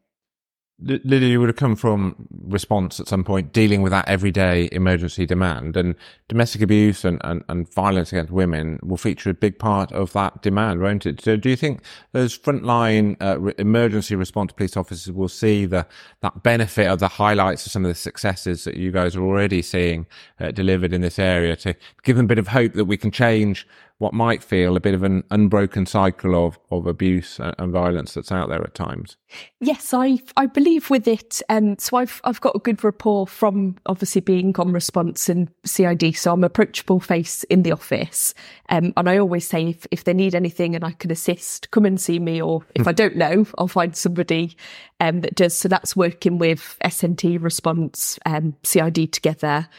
Lydia, 0.86 1.30
you 1.30 1.40
would 1.40 1.50
have 1.50 1.56
come 1.56 1.76
from 1.76 2.28
response 2.48 3.00
at 3.00 3.08
some 3.08 3.24
point, 3.24 3.54
dealing 3.54 3.82
with 3.82 3.92
that 3.92 4.08
everyday 4.08 4.68
emergency 4.72 5.26
demand, 5.26 5.78
and 5.78 5.96
domestic 6.28 6.62
abuse 6.62 7.06
and, 7.06 7.22
and, 7.24 7.44
and 7.48 7.72
violence 7.74 8.12
against 8.12 8.32
women 8.32 8.80
will 8.84 8.98
feature 8.98 9.30
a 9.30 9.34
big 9.34 9.60
part 9.60 9.92
of 9.94 10.12
that 10.14 10.42
demand, 10.42 10.82
won't 10.82 11.06
it? 11.06 11.22
So, 11.22 11.38
do 11.38 11.50
you 11.50 11.56
think 11.56 11.84
those 12.12 12.38
frontline 12.38 13.22
uh, 13.22 13.40
re- 13.40 13.54
emergency 13.60 14.16
response 14.16 14.52
police 14.52 14.76
officers 14.76 15.14
will 15.14 15.30
see 15.30 15.66
the 15.66 15.86
that 16.22 16.44
benefit 16.44 16.88
of 16.88 17.00
the 17.00 17.08
highlights 17.08 17.66
of 17.66 17.72
some 17.72 17.86
of 17.86 17.90
the 17.90 17.96
successes 17.96 18.64
that 18.66 18.76
you 18.76 18.92
guys 18.92 19.16
are 19.16 19.24
already 19.24 19.62
seeing 19.62 20.06
uh, 20.40 20.52
delivered 20.52 20.92
in 20.92 21.02
this 21.02 21.20
area 21.20 21.56
to 21.58 21.76
give 22.04 22.18
them 22.18 22.26
a 22.26 22.30
bit 22.30 22.40
of 22.40 22.48
hope 22.48 22.74
that 22.74 22.86
we 22.86 22.98
can 22.98 23.12
change 23.12 23.68
what 24.04 24.14
might 24.14 24.44
feel 24.44 24.76
a 24.76 24.82
bit 24.82 24.94
of 24.94 25.02
an 25.02 25.24
unbroken 25.32 25.86
cycle 25.86 26.36
of, 26.46 26.60
of 26.72 26.86
abuse 26.86 27.40
and 27.40 27.72
violence 27.72 28.14
that's 28.14 28.34
out 28.34 28.50
there 28.50 28.62
at 28.62 28.74
times. 28.74 29.16
Yes, 29.62 29.94
I 29.94 30.20
I 30.36 30.46
believe 30.46 30.90
with 30.90 31.08
it. 31.08 31.42
Um, 31.48 31.78
so 31.80 31.96
I've 31.96 32.20
I've 32.26 32.42
got 32.42 32.54
a 32.54 32.60
good 32.60 32.84
rapport 32.84 33.26
from 33.26 33.78
obviously 33.86 34.20
being 34.20 34.54
on 34.60 34.74
response 34.74 35.30
and 35.30 35.50
CID. 35.66 36.18
So 36.18 36.34
I'm 36.34 36.44
approachable 36.44 37.00
face 37.00 37.46
in 37.46 37.64
the 37.64 37.72
office, 37.72 38.34
um, 38.68 38.92
and 38.98 39.10
I 39.10 39.18
always 39.18 39.48
say 39.48 39.70
if 39.70 39.88
if 39.90 40.04
they 40.04 40.14
need 40.14 40.36
anything 40.36 40.76
and 40.76 40.84
I 40.84 40.92
can 40.92 41.10
assist, 41.10 41.72
come 41.72 41.86
and 41.86 42.00
see 42.00 42.20
me. 42.20 42.42
Or 42.42 42.66
if 42.76 42.90
I 42.90 42.92
don't 42.92 43.16
know, 43.16 43.48
I'll 43.58 43.70
find 43.70 43.96
somebody 43.96 44.58
um, 45.00 45.22
that 45.22 45.36
does. 45.36 45.58
So 45.58 45.70
that's 45.70 45.96
working 45.96 46.40
with 46.40 46.78
SNT 46.84 47.42
response, 47.42 48.20
um, 48.26 48.54
CID 48.64 49.14
together. 49.14 49.70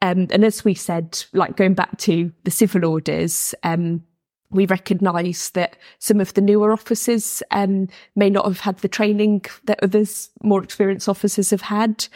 Um, 0.00 0.28
and 0.30 0.44
as 0.44 0.64
we 0.64 0.74
said, 0.74 1.24
like 1.32 1.56
going 1.56 1.74
back 1.74 1.98
to 1.98 2.32
the 2.44 2.50
civil 2.50 2.84
orders, 2.84 3.54
um, 3.64 4.02
we 4.50 4.66
recognise 4.66 5.50
that 5.50 5.76
some 5.98 6.20
of 6.20 6.32
the 6.34 6.40
newer 6.40 6.72
officers 6.72 7.42
um, 7.50 7.88
may 8.16 8.30
not 8.30 8.46
have 8.46 8.60
had 8.60 8.78
the 8.78 8.88
training 8.88 9.44
that 9.64 9.82
others, 9.82 10.30
more 10.42 10.62
experienced 10.62 11.08
officers, 11.08 11.50
have 11.50 11.62
had. 11.62 12.06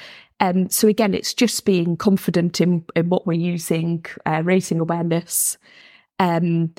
Um, 0.40 0.70
so 0.70 0.88
again, 0.88 1.12
it's 1.12 1.34
just 1.34 1.64
being 1.64 1.96
confident 1.96 2.60
in, 2.60 2.84
in 2.96 3.08
what 3.08 3.26
we're 3.26 3.34
using, 3.34 4.04
uh, 4.26 4.42
raising 4.44 4.80
awareness, 4.80 5.58
um, 6.18 6.72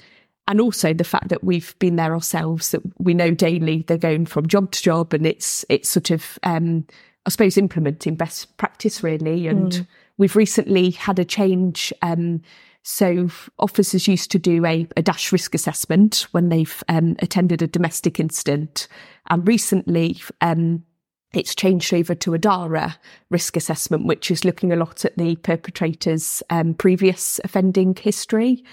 and 0.47 0.59
also 0.59 0.93
the 0.93 1.05
fact 1.05 1.29
that 1.29 1.43
we've 1.43 1.77
been 1.79 1.95
there 1.95 2.13
ourselves. 2.13 2.71
That 2.71 2.81
we 2.97 3.13
know 3.13 3.31
daily 3.31 3.83
they're 3.87 3.97
going 3.97 4.25
from 4.25 4.47
job 4.47 4.71
to 4.71 4.81
job, 4.81 5.13
and 5.13 5.25
it's 5.25 5.63
it's 5.69 5.89
sort 5.89 6.11
of 6.11 6.39
um, 6.43 6.85
I 7.25 7.29
suppose 7.29 7.57
implementing 7.57 8.15
best 8.15 8.55
practice 8.57 9.03
really, 9.03 9.47
and. 9.47 9.71
Mm 9.71 9.87
We've 10.17 10.35
recently 10.35 10.91
had 10.91 11.19
a 11.19 11.25
change. 11.25 11.91
Um, 12.01 12.41
so 12.83 13.29
officers 13.59 14.07
used 14.07 14.31
to 14.31 14.39
do 14.39 14.65
a, 14.65 14.87
a 14.97 15.01
DASH 15.01 15.31
risk 15.31 15.55
assessment 15.55 16.27
when 16.31 16.49
they've 16.49 16.83
um, 16.89 17.15
attended 17.19 17.61
a 17.61 17.67
domestic 17.67 18.19
incident, 18.19 18.87
and 19.29 19.47
recently 19.47 20.21
um, 20.41 20.83
it's 21.33 21.55
changed 21.55 21.93
over 21.93 22.13
to 22.13 22.33
a 22.33 22.37
DARA 22.37 22.97
risk 23.29 23.57
assessment, 23.57 24.05
which 24.05 24.29
is 24.29 24.45
looking 24.45 24.71
a 24.71 24.75
lot 24.75 25.05
at 25.05 25.17
the 25.17 25.35
perpetrator's 25.37 26.43
um, 26.49 26.73
previous 26.73 27.39
offending 27.43 27.95
history. 27.95 28.63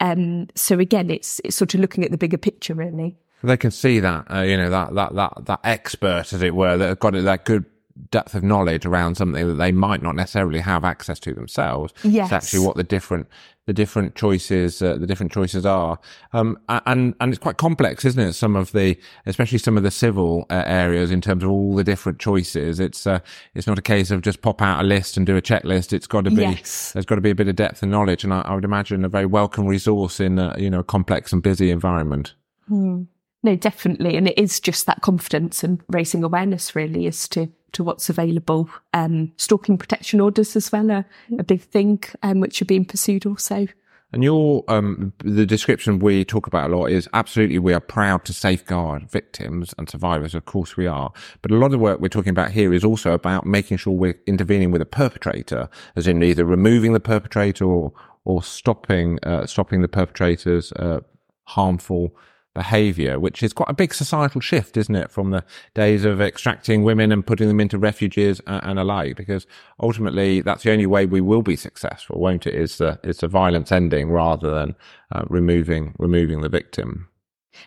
Um, 0.00 0.48
so 0.54 0.78
again, 0.78 1.10
it's 1.10 1.40
it's 1.42 1.56
sort 1.56 1.74
of 1.74 1.80
looking 1.80 2.04
at 2.04 2.10
the 2.10 2.18
bigger 2.18 2.38
picture, 2.38 2.74
really. 2.74 3.16
They 3.42 3.56
can 3.56 3.70
see 3.70 4.00
that, 4.00 4.26
uh, 4.32 4.40
you 4.40 4.56
know, 4.56 4.70
that 4.70 4.94
that 4.94 5.14
that 5.14 5.46
that 5.46 5.60
expert, 5.64 6.32
as 6.32 6.42
it 6.42 6.54
were, 6.54 6.76
that 6.76 7.00
got 7.00 7.14
it 7.14 7.24
that 7.24 7.44
good 7.44 7.64
depth 8.10 8.34
of 8.34 8.42
knowledge 8.42 8.84
around 8.84 9.16
something 9.16 9.46
that 9.46 9.54
they 9.54 9.72
might 9.72 10.02
not 10.02 10.16
necessarily 10.16 10.60
have 10.60 10.84
access 10.84 11.18
to 11.20 11.32
themselves. 11.32 11.92
Yes. 12.02 12.26
It's 12.26 12.32
actually 12.32 12.66
what 12.66 12.76
the 12.76 12.82
different, 12.82 13.28
the 13.66 13.72
different 13.72 14.14
choices, 14.14 14.82
uh, 14.82 14.96
the 14.96 15.06
different 15.06 15.32
choices 15.32 15.64
are. 15.64 15.98
Um, 16.32 16.58
and, 16.68 17.14
and 17.20 17.32
it's 17.32 17.38
quite 17.38 17.56
complex, 17.56 18.04
isn't 18.04 18.20
it? 18.20 18.32
Some 18.32 18.56
of 18.56 18.72
the, 18.72 18.98
especially 19.26 19.58
some 19.58 19.76
of 19.76 19.82
the 19.84 19.90
civil 19.90 20.46
uh, 20.50 20.64
areas 20.66 21.10
in 21.10 21.20
terms 21.20 21.44
of 21.44 21.50
all 21.50 21.74
the 21.74 21.84
different 21.84 22.18
choices. 22.18 22.80
It's, 22.80 23.06
uh, 23.06 23.20
it's 23.54 23.66
not 23.66 23.78
a 23.78 23.82
case 23.82 24.10
of 24.10 24.22
just 24.22 24.42
pop 24.42 24.60
out 24.60 24.80
a 24.80 24.86
list 24.86 25.16
and 25.16 25.24
do 25.24 25.36
a 25.36 25.42
checklist. 25.42 25.92
It's 25.92 26.06
got 26.06 26.24
to 26.24 26.30
be, 26.30 26.42
yes. 26.42 26.92
there's 26.92 27.06
got 27.06 27.14
to 27.14 27.20
be 27.20 27.30
a 27.30 27.34
bit 27.34 27.48
of 27.48 27.56
depth 27.56 27.82
and 27.82 27.92
knowledge. 27.92 28.24
And 28.24 28.34
I, 28.34 28.40
I 28.40 28.54
would 28.54 28.64
imagine 28.64 29.04
a 29.04 29.08
very 29.08 29.26
welcome 29.26 29.66
resource 29.66 30.20
in 30.20 30.38
a, 30.38 30.54
you 30.58 30.68
know, 30.68 30.80
a 30.80 30.84
complex 30.84 31.32
and 31.32 31.42
busy 31.42 31.70
environment. 31.70 32.34
Hmm. 32.68 33.02
No, 33.44 33.54
definitely. 33.56 34.16
And 34.16 34.26
it 34.26 34.38
is 34.38 34.58
just 34.58 34.86
that 34.86 35.02
confidence 35.02 35.62
and 35.62 35.82
raising 35.90 36.24
awareness 36.24 36.74
really 36.74 37.06
as 37.06 37.28
to 37.28 37.52
to 37.72 37.84
what's 37.84 38.08
available. 38.08 38.70
Um, 38.94 39.32
stalking 39.36 39.76
protection 39.76 40.20
orders 40.20 40.56
as 40.56 40.72
well 40.72 40.90
are 40.90 41.04
a 41.38 41.44
big 41.44 41.60
thing, 41.60 42.02
um, 42.22 42.40
which 42.40 42.62
are 42.62 42.66
being 42.66 42.86
pursued 42.86 43.26
also. 43.26 43.66
And 44.12 44.24
your 44.24 44.64
um, 44.68 45.12
the 45.18 45.44
description 45.44 45.98
we 45.98 46.24
talk 46.24 46.46
about 46.46 46.70
a 46.70 46.74
lot 46.74 46.86
is 46.86 47.06
absolutely 47.12 47.58
we 47.58 47.74
are 47.74 47.80
proud 47.80 48.24
to 48.24 48.32
safeguard 48.32 49.10
victims 49.10 49.74
and 49.76 49.90
survivors. 49.90 50.34
Of 50.34 50.46
course 50.46 50.78
we 50.78 50.86
are, 50.86 51.12
but 51.42 51.50
a 51.50 51.56
lot 51.56 51.66
of 51.66 51.72
the 51.72 51.78
work 51.78 52.00
we're 52.00 52.08
talking 52.08 52.30
about 52.30 52.52
here 52.52 52.72
is 52.72 52.84
also 52.84 53.12
about 53.12 53.44
making 53.44 53.76
sure 53.76 53.92
we're 53.92 54.18
intervening 54.26 54.70
with 54.70 54.80
a 54.80 54.86
perpetrator, 54.86 55.68
as 55.96 56.06
in 56.06 56.22
either 56.22 56.46
removing 56.46 56.94
the 56.94 57.00
perpetrator 57.00 57.66
or 57.66 57.92
or 58.24 58.42
stopping 58.42 59.18
uh, 59.22 59.44
stopping 59.44 59.82
the 59.82 59.88
perpetrator's 59.88 60.72
uh, 60.72 61.00
harmful 61.42 62.16
behavior, 62.54 63.18
which 63.18 63.42
is 63.42 63.52
quite 63.52 63.68
a 63.68 63.74
big 63.74 63.92
societal 63.92 64.40
shift, 64.40 64.76
isn't 64.76 64.94
it? 64.94 65.10
From 65.10 65.30
the 65.30 65.44
days 65.74 66.04
of 66.04 66.20
extracting 66.20 66.84
women 66.84 67.12
and 67.12 67.26
putting 67.26 67.48
them 67.48 67.60
into 67.60 67.78
refuges 67.78 68.40
and, 68.46 68.64
and 68.64 68.78
alike, 68.78 69.16
because 69.16 69.46
ultimately 69.80 70.40
that's 70.40 70.62
the 70.62 70.72
only 70.72 70.86
way 70.86 71.04
we 71.04 71.20
will 71.20 71.42
be 71.42 71.56
successful, 71.56 72.20
won't 72.20 72.46
it? 72.46 72.54
Is 72.54 72.78
the, 72.78 72.98
is 73.02 73.18
the 73.18 73.28
violence 73.28 73.72
ending 73.72 74.10
rather 74.10 74.50
than 74.50 74.76
uh, 75.12 75.24
removing, 75.28 75.94
removing 75.98 76.40
the 76.40 76.48
victim. 76.48 77.08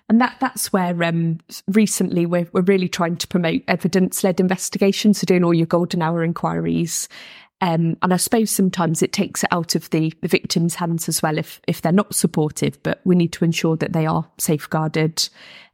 And 0.09 0.19
that 0.19 0.35
that's 0.41 0.73
where 0.73 1.01
um, 1.03 1.39
recently 1.67 2.25
we're, 2.25 2.49
we're 2.51 2.61
really 2.61 2.89
trying 2.89 3.15
to 3.17 3.27
promote 3.27 3.61
evidence 3.67 4.23
led 4.23 4.39
investigations. 4.39 5.19
So 5.19 5.25
doing 5.25 5.43
all 5.43 5.53
your 5.53 5.65
golden 5.65 6.01
hour 6.01 6.23
inquiries, 6.23 7.07
um, 7.61 7.97
and 8.01 8.13
I 8.13 8.17
suppose 8.17 8.51
sometimes 8.51 9.01
it 9.01 9.11
takes 9.11 9.43
it 9.43 9.49
out 9.51 9.73
of 9.73 9.89
the, 9.89 10.13
the 10.21 10.27
victim's 10.27 10.75
hands 10.75 11.09
as 11.09 11.23
well 11.23 11.37
if 11.37 11.59
if 11.67 11.81
they're 11.81 11.91
not 11.91 12.13
supportive. 12.13 12.81
But 12.83 13.01
we 13.03 13.15
need 13.15 13.33
to 13.33 13.45
ensure 13.45 13.75
that 13.77 13.93
they 13.93 14.05
are 14.05 14.29
safeguarded, 14.37 15.27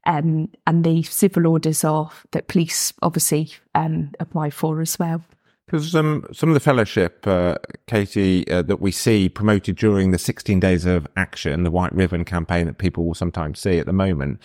um, 0.06 0.50
and 0.66 0.84
the 0.86 1.04
civil 1.04 1.48
orders 1.48 1.84
are 1.84 2.10
that 2.32 2.48
police 2.48 2.94
obviously 3.02 3.52
um, 3.76 4.12
apply 4.20 4.50
for 4.50 4.80
as 4.80 4.98
well. 4.98 5.24
Because 5.66 5.96
um, 5.96 6.26
some 6.32 6.50
of 6.50 6.54
the 6.54 6.60
fellowship, 6.60 7.26
uh, 7.26 7.56
Katie, 7.88 8.48
uh, 8.50 8.62
that 8.64 8.80
we 8.80 8.92
see 8.92 9.28
promoted 9.28 9.76
during 9.76 10.12
the 10.12 10.20
16 10.20 10.60
days 10.60 10.86
of 10.86 11.08
action, 11.16 11.64
the 11.64 11.72
White 11.72 11.94
Ribbon 11.94 12.26
campaign 12.26 12.68
that 12.68 12.78
people 12.78 13.06
will 13.06 13.14
sometimes 13.14 13.60
see 13.60 13.80
at 13.80 13.86
the 13.86 13.94
moment, 13.94 14.40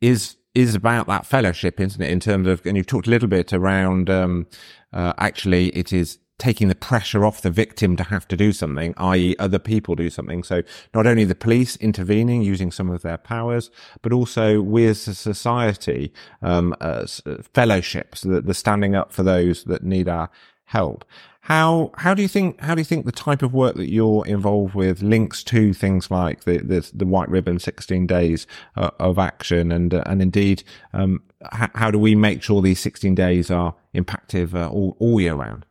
is 0.00 0.36
is 0.54 0.74
about 0.74 1.06
that 1.06 1.24
fellowship, 1.24 1.80
isn't 1.80 2.02
it? 2.02 2.10
In 2.10 2.20
terms 2.20 2.46
of, 2.46 2.66
and 2.66 2.76
you've 2.76 2.86
talked 2.86 3.06
a 3.06 3.10
little 3.10 3.28
bit 3.28 3.54
around, 3.54 4.10
um, 4.10 4.46
uh, 4.92 5.14
actually, 5.16 5.68
it 5.68 5.94
is 5.94 6.18
taking 6.42 6.66
the 6.66 6.74
pressure 6.74 7.24
off 7.24 7.40
the 7.40 7.52
victim 7.52 7.94
to 7.96 8.02
have 8.02 8.26
to 8.26 8.36
do 8.36 8.50
something, 8.52 8.94
i.e. 8.96 9.36
other 9.38 9.60
people 9.60 9.94
do 9.94 10.10
something. 10.10 10.42
So 10.42 10.62
not 10.92 11.06
only 11.06 11.24
the 11.24 11.36
police 11.36 11.76
intervening 11.76 12.42
using 12.42 12.72
some 12.72 12.90
of 12.90 13.02
their 13.02 13.16
powers, 13.16 13.70
but 14.02 14.12
also 14.12 14.60
we 14.60 14.86
as 14.88 15.06
a 15.06 15.14
society, 15.14 16.12
um, 16.42 16.74
uh, 16.80 17.06
fellowships, 17.54 18.22
the, 18.22 18.40
the 18.40 18.54
standing 18.54 18.96
up 18.96 19.12
for 19.12 19.22
those 19.22 19.62
that 19.64 19.84
need 19.84 20.08
our 20.08 20.30
help. 20.64 21.04
How 21.42 21.92
how 21.96 22.12
do 22.14 22.22
you 22.22 22.28
think 22.28 22.60
how 22.60 22.74
do 22.74 22.80
you 22.80 22.84
think 22.84 23.04
the 23.04 23.12
type 23.12 23.42
of 23.42 23.52
work 23.52 23.74
that 23.76 23.90
you're 23.90 24.26
involved 24.26 24.74
with 24.74 25.02
links 25.02 25.44
to 25.44 25.72
things 25.72 26.10
like 26.10 26.42
the 26.44 26.58
the, 26.58 26.90
the 26.92 27.06
white 27.06 27.28
ribbon, 27.28 27.58
sixteen 27.60 28.06
days 28.06 28.46
uh, 28.76 28.90
of 28.98 29.18
action, 29.18 29.72
and 29.72 29.92
uh, 29.94 30.02
and 30.06 30.22
indeed, 30.22 30.62
um, 30.92 31.22
h- 31.52 31.70
how 31.74 31.90
do 31.90 31.98
we 31.98 32.14
make 32.14 32.42
sure 32.42 32.62
these 32.62 32.80
sixteen 32.80 33.14
days 33.14 33.50
are 33.50 33.74
impactful 33.94 34.54
uh, 34.54 34.68
all 34.68 34.96
all 35.00 35.20
year 35.20 35.34
round? 35.34 35.66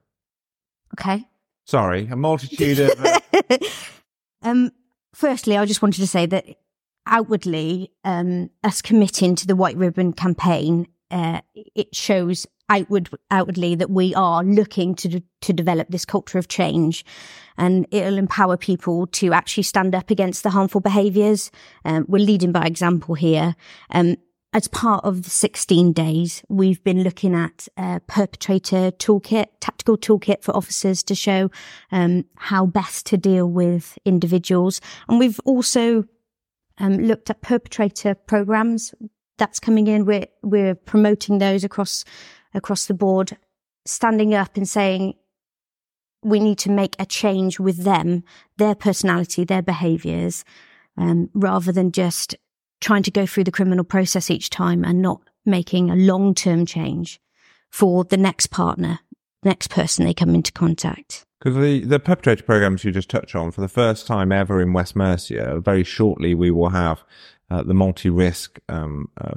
Okay. 0.94 1.28
Sorry, 1.66 2.08
a 2.12 2.16
multitude 2.16 2.80
of. 2.80 3.06
Uh, 3.06 3.20
um, 4.42 4.72
firstly, 5.14 5.58
I 5.58 5.66
just 5.66 5.82
wanted 5.82 6.02
to 6.02 6.08
say 6.08 6.26
that 6.26 6.46
outwardly, 7.08 7.92
um, 8.04 8.50
us 8.64 8.82
committing 8.82 9.36
to 9.36 9.48
the 9.48 9.56
White 9.56 9.78
Ribbon 9.78 10.14
campaign, 10.14 10.88
uh, 11.10 11.42
it 11.54 11.96
shows 11.96 12.48
outward 12.70 13.10
outwardly 13.30 13.76
that 13.76 13.90
we 13.90 14.16
are 14.16 14.44
looking 14.44 14.96
to 14.96 15.22
to 15.42 15.54
develop 15.54 15.90
this 15.90 16.06
culture 16.06 16.38
of 16.38 16.48
change, 16.48 17.06
and 17.58 17.86
it'll 17.92 18.18
empower 18.18 18.58
people 18.58 19.08
to 19.08 19.34
actually 19.34 19.64
stand 19.64 19.94
up 19.94 20.10
against 20.10 20.44
the 20.44 20.50
harmful 20.50 20.82
behaviours. 20.82 21.52
Um, 21.86 22.06
we're 22.08 22.26
leading 22.26 22.52
by 22.52 22.66
example 22.66 23.16
here. 23.16 23.56
Um, 23.92 24.18
as 24.54 24.68
part 24.68 25.06
of 25.06 25.24
the 25.24 25.30
16 25.30 25.94
days, 25.94 26.44
we've 26.50 26.84
been 26.84 27.04
looking 27.04 27.34
at 27.34 27.70
a 27.78 28.02
perpetrator 28.08 28.92
toolkit, 28.92 29.46
tactical 29.62 29.98
toolkit 29.98 30.44
for 30.44 30.56
officers 30.56 31.04
to 31.04 31.16
show 31.16 31.50
um, 31.92 32.26
how 32.36 32.66
best 32.66 33.06
to 33.06 33.18
deal 33.18 33.48
with 33.48 33.98
individuals. 34.04 34.82
And 35.08 35.20
we've 35.20 35.40
also 35.46 36.04
um, 36.80 36.98
looked 36.98 37.30
at 37.30 37.42
perpetrator 37.42 38.14
programs 38.14 38.94
that's 39.38 39.60
coming 39.60 39.88
in. 39.88 40.06
We're, 40.06 40.28
we're 40.44 40.76
promoting 40.76 41.38
those 41.38 41.64
across, 41.64 42.04
across 42.54 42.88
the 42.88 42.94
board, 42.94 43.38
standing 43.86 44.34
up 44.34 44.58
and 44.58 44.68
saying, 44.68 45.14
we 46.24 46.40
need 46.42 46.60
to 46.60 46.70
make 46.70 46.96
a 47.00 47.06
change 47.06 47.58
with 47.60 47.84
them, 47.84 48.24
their 48.58 48.76
personality, 48.76 49.46
their 49.46 49.62
behaviors, 49.62 50.44
um, 50.98 51.30
rather 51.34 51.72
than 51.72 51.92
just 51.92 52.36
trying 52.82 53.04
to 53.04 53.12
go 53.12 53.26
through 53.26 53.46
the 53.46 53.52
criminal 53.52 53.86
process 53.86 54.30
each 54.30 54.50
time 54.50 54.84
and 54.84 55.02
not 55.02 55.22
making 55.46 55.90
a 55.90 55.96
long 55.96 56.36
term 56.36 56.66
change 56.66 57.22
for 57.70 58.04
the 58.04 58.18
next 58.18 58.48
partner, 58.48 59.00
next 59.44 59.70
person 59.70 60.06
they 60.06 60.14
come 60.14 60.36
into 60.36 60.52
contact. 60.52 61.24
Because 61.40 61.56
the, 61.56 61.84
the 61.86 62.00
perpetrator 62.00 62.44
programs 62.44 62.84
you 62.84 62.92
just 62.92 63.10
touched 63.10 63.34
on, 63.34 63.52
for 63.52 63.62
the 63.62 63.68
first 63.68 64.06
time 64.06 64.32
ever 64.32 64.62
in 64.62 64.74
West 64.74 64.96
Mercia, 64.96 65.60
very 65.60 65.84
shortly 65.84 66.36
we 66.36 66.52
will 66.52 66.70
have 66.70 67.04
uh, 67.50 67.64
the 67.64 67.74
multi 67.74 68.10
risk 68.10 68.60
um, 68.70 69.10
uh, 69.20 69.36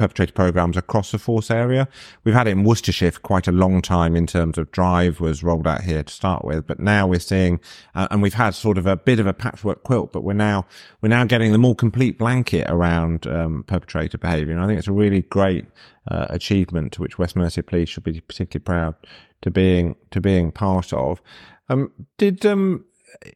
perpetrator 0.00 0.32
programs 0.32 0.78
across 0.78 1.12
the 1.12 1.18
force 1.18 1.50
area. 1.50 1.86
We've 2.24 2.34
had 2.34 2.48
it 2.48 2.52
in 2.52 2.64
Worcestershire 2.64 3.10
for 3.10 3.20
quite 3.20 3.46
a 3.46 3.52
long 3.52 3.82
time 3.82 4.16
in 4.16 4.26
terms 4.26 4.56
of 4.56 4.72
drive 4.72 5.20
was 5.20 5.42
rolled 5.42 5.66
out 5.66 5.82
here 5.82 6.02
to 6.02 6.12
start 6.12 6.42
with, 6.42 6.66
but 6.66 6.80
now 6.80 7.06
we're 7.06 7.20
seeing, 7.20 7.60
uh, 7.94 8.08
and 8.10 8.22
we've 8.22 8.32
had 8.32 8.54
sort 8.54 8.78
of 8.78 8.86
a 8.86 8.96
bit 8.96 9.20
of 9.20 9.26
a 9.26 9.34
patchwork 9.34 9.82
quilt, 9.82 10.10
but 10.10 10.24
we're 10.24 10.32
now, 10.32 10.64
we're 11.02 11.10
now 11.10 11.24
getting 11.24 11.52
the 11.52 11.58
more 11.58 11.74
complete 11.74 12.16
blanket 12.16 12.66
around, 12.70 13.26
um, 13.26 13.62
perpetrator 13.66 14.16
behavior. 14.16 14.54
And 14.54 14.62
I 14.62 14.66
think 14.66 14.78
it's 14.78 14.88
a 14.88 14.92
really 14.92 15.20
great, 15.20 15.66
uh, 16.10 16.26
achievement 16.30 16.92
to 16.92 17.02
which 17.02 17.18
West 17.18 17.36
Mercia 17.36 17.62
Police 17.62 17.90
should 17.90 18.04
be 18.04 18.22
particularly 18.22 18.64
proud 18.64 18.94
to 19.42 19.50
being, 19.50 19.96
to 20.12 20.20
being 20.20 20.50
part 20.50 20.94
of. 20.94 21.20
Um, 21.68 21.92
did, 22.16 22.46
um, 22.46 22.86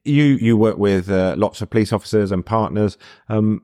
you, 0.03 0.25
you 0.25 0.57
work 0.57 0.79
with, 0.79 1.11
uh, 1.11 1.35
lots 1.37 1.61
of 1.61 1.69
police 1.69 1.93
officers 1.93 2.33
and 2.33 2.47
partners. 2.47 2.97
Um, 3.29 3.61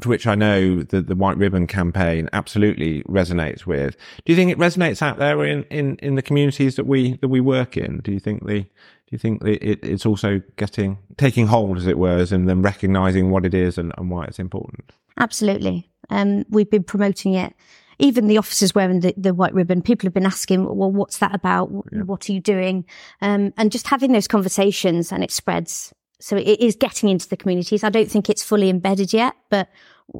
to 0.00 0.08
which 0.08 0.26
I 0.26 0.34
know 0.34 0.82
that 0.82 1.06
the 1.06 1.14
White 1.14 1.38
Ribbon 1.38 1.66
campaign 1.66 2.28
absolutely 2.32 3.02
resonates 3.04 3.66
with. 3.66 3.96
Do 4.24 4.32
you 4.32 4.36
think 4.36 4.50
it 4.50 4.58
resonates 4.58 5.00
out 5.00 5.18
there 5.18 5.44
in, 5.44 5.64
in, 5.64 5.96
in 5.96 6.14
the 6.14 6.22
communities 6.22 6.76
that 6.76 6.86
we 6.86 7.16
that 7.16 7.28
we 7.28 7.40
work 7.40 7.76
in? 7.76 7.98
Do 8.00 8.12
you 8.12 8.20
think 8.20 8.46
the 8.46 8.60
do 8.60 9.14
you 9.14 9.18
think 9.18 9.42
that 9.42 9.66
it, 9.66 9.80
it's 9.82 10.04
also 10.04 10.42
getting 10.56 10.98
taking 11.16 11.46
hold, 11.46 11.78
as 11.78 11.86
it 11.86 11.98
were, 11.98 12.26
and 12.30 12.48
then 12.48 12.60
recognizing 12.60 13.30
what 13.30 13.46
it 13.46 13.54
is 13.54 13.78
and, 13.78 13.92
and 13.96 14.10
why 14.10 14.24
it's 14.24 14.38
important? 14.38 14.92
Absolutely. 15.18 15.88
Um, 16.10 16.44
we've 16.50 16.70
been 16.70 16.84
promoting 16.84 17.34
it. 17.34 17.54
Even 17.98 18.28
the 18.28 18.38
officers 18.38 18.74
wearing 18.74 19.00
the, 19.00 19.12
the 19.16 19.34
white 19.34 19.54
ribbon, 19.54 19.82
people 19.82 20.06
have 20.06 20.14
been 20.14 20.26
asking, 20.26 20.64
well, 20.64 20.92
what's 20.92 21.18
that 21.18 21.34
about? 21.34 21.68
Yeah. 21.90 22.02
What 22.02 22.28
are 22.28 22.32
you 22.32 22.40
doing? 22.40 22.84
Um, 23.20 23.52
and 23.56 23.72
just 23.72 23.88
having 23.88 24.12
those 24.12 24.28
conversations 24.28 25.10
and 25.10 25.24
it 25.24 25.32
spreads 25.32 25.92
so 26.20 26.36
it 26.36 26.60
is 26.60 26.76
getting 26.76 27.08
into 27.08 27.28
the 27.28 27.36
communities. 27.36 27.84
I 27.84 27.90
don't 27.90 28.10
think 28.10 28.28
it's 28.28 28.42
fully 28.42 28.68
embedded 28.68 29.12
yet, 29.12 29.34
but 29.50 29.68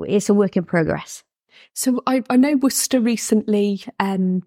it's 0.07 0.29
a 0.29 0.35
work 0.35 0.57
in 0.57 0.65
progress. 0.65 1.25
So 1.75 2.03
I, 2.07 2.23
I 2.31 2.37
know 2.37 2.57
Worcester 2.57 3.01
recently, 3.01 3.83
um, 3.99 4.43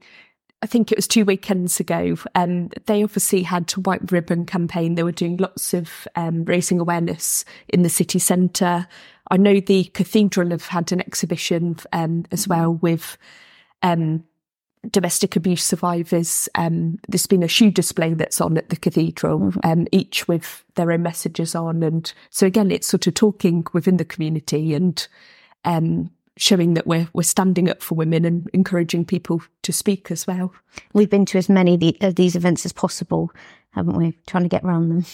I 0.61 0.67
think 0.67 0.91
it 0.91 0.97
was 0.97 1.07
two 1.07 1.25
weekends 1.25 1.79
ago, 1.79 2.15
um, 2.35 2.69
they 2.85 3.03
obviously 3.03 3.43
had 3.43 3.73
a 3.75 3.81
white 3.81 4.11
ribbon 4.11 4.45
campaign. 4.45 4.95
They 4.95 5.03
were 5.03 5.11
doing 5.11 5.37
lots 5.37 5.73
of 5.73 6.07
um, 6.15 6.45
raising 6.45 6.79
awareness 6.79 7.43
in 7.67 7.81
the 7.81 7.89
city 7.89 8.19
centre. 8.19 8.87
I 9.29 9.37
know 9.37 9.59
the 9.59 9.85
cathedral 9.85 10.51
have 10.51 10.67
had 10.67 10.91
an 10.91 11.01
exhibition 11.01 11.77
um, 11.91 12.25
as 12.31 12.47
well 12.47 12.73
with 12.75 13.17
um, 13.81 14.23
domestic 14.89 15.35
abuse 15.35 15.63
survivors. 15.63 16.49
Um, 16.55 16.99
there's 17.07 17.27
been 17.27 17.43
a 17.43 17.47
shoe 17.47 17.71
display 17.71 18.13
that's 18.13 18.41
on 18.41 18.57
at 18.57 18.69
the 18.69 18.75
cathedral, 18.75 19.53
um, 19.63 19.87
each 19.91 20.27
with 20.27 20.63
their 20.75 20.91
own 20.91 21.03
messages 21.03 21.53
on. 21.53 21.83
And 21.83 22.11
so 22.29 22.47
again, 22.47 22.71
it's 22.71 22.87
sort 22.87 23.07
of 23.07 23.13
talking 23.13 23.65
within 23.73 23.97
the 23.97 24.05
community 24.05 24.73
and 24.73 25.07
um, 25.65 26.09
showing 26.37 26.73
that 26.73 26.87
we're 26.87 27.07
we're 27.13 27.23
standing 27.23 27.69
up 27.69 27.81
for 27.81 27.95
women 27.95 28.25
and 28.25 28.49
encouraging 28.53 29.05
people 29.05 29.41
to 29.61 29.71
speak 29.71 30.09
as 30.09 30.25
well. 30.25 30.53
We've 30.93 31.09
been 31.09 31.25
to 31.27 31.37
as 31.37 31.49
many 31.49 31.95
of 32.01 32.15
these 32.15 32.35
events 32.35 32.65
as 32.65 32.73
possible, 32.73 33.31
haven't 33.71 33.97
we? 33.97 34.17
Trying 34.25 34.43
to 34.43 34.49
get 34.49 34.63
around 34.63 34.89
them. 34.89 35.05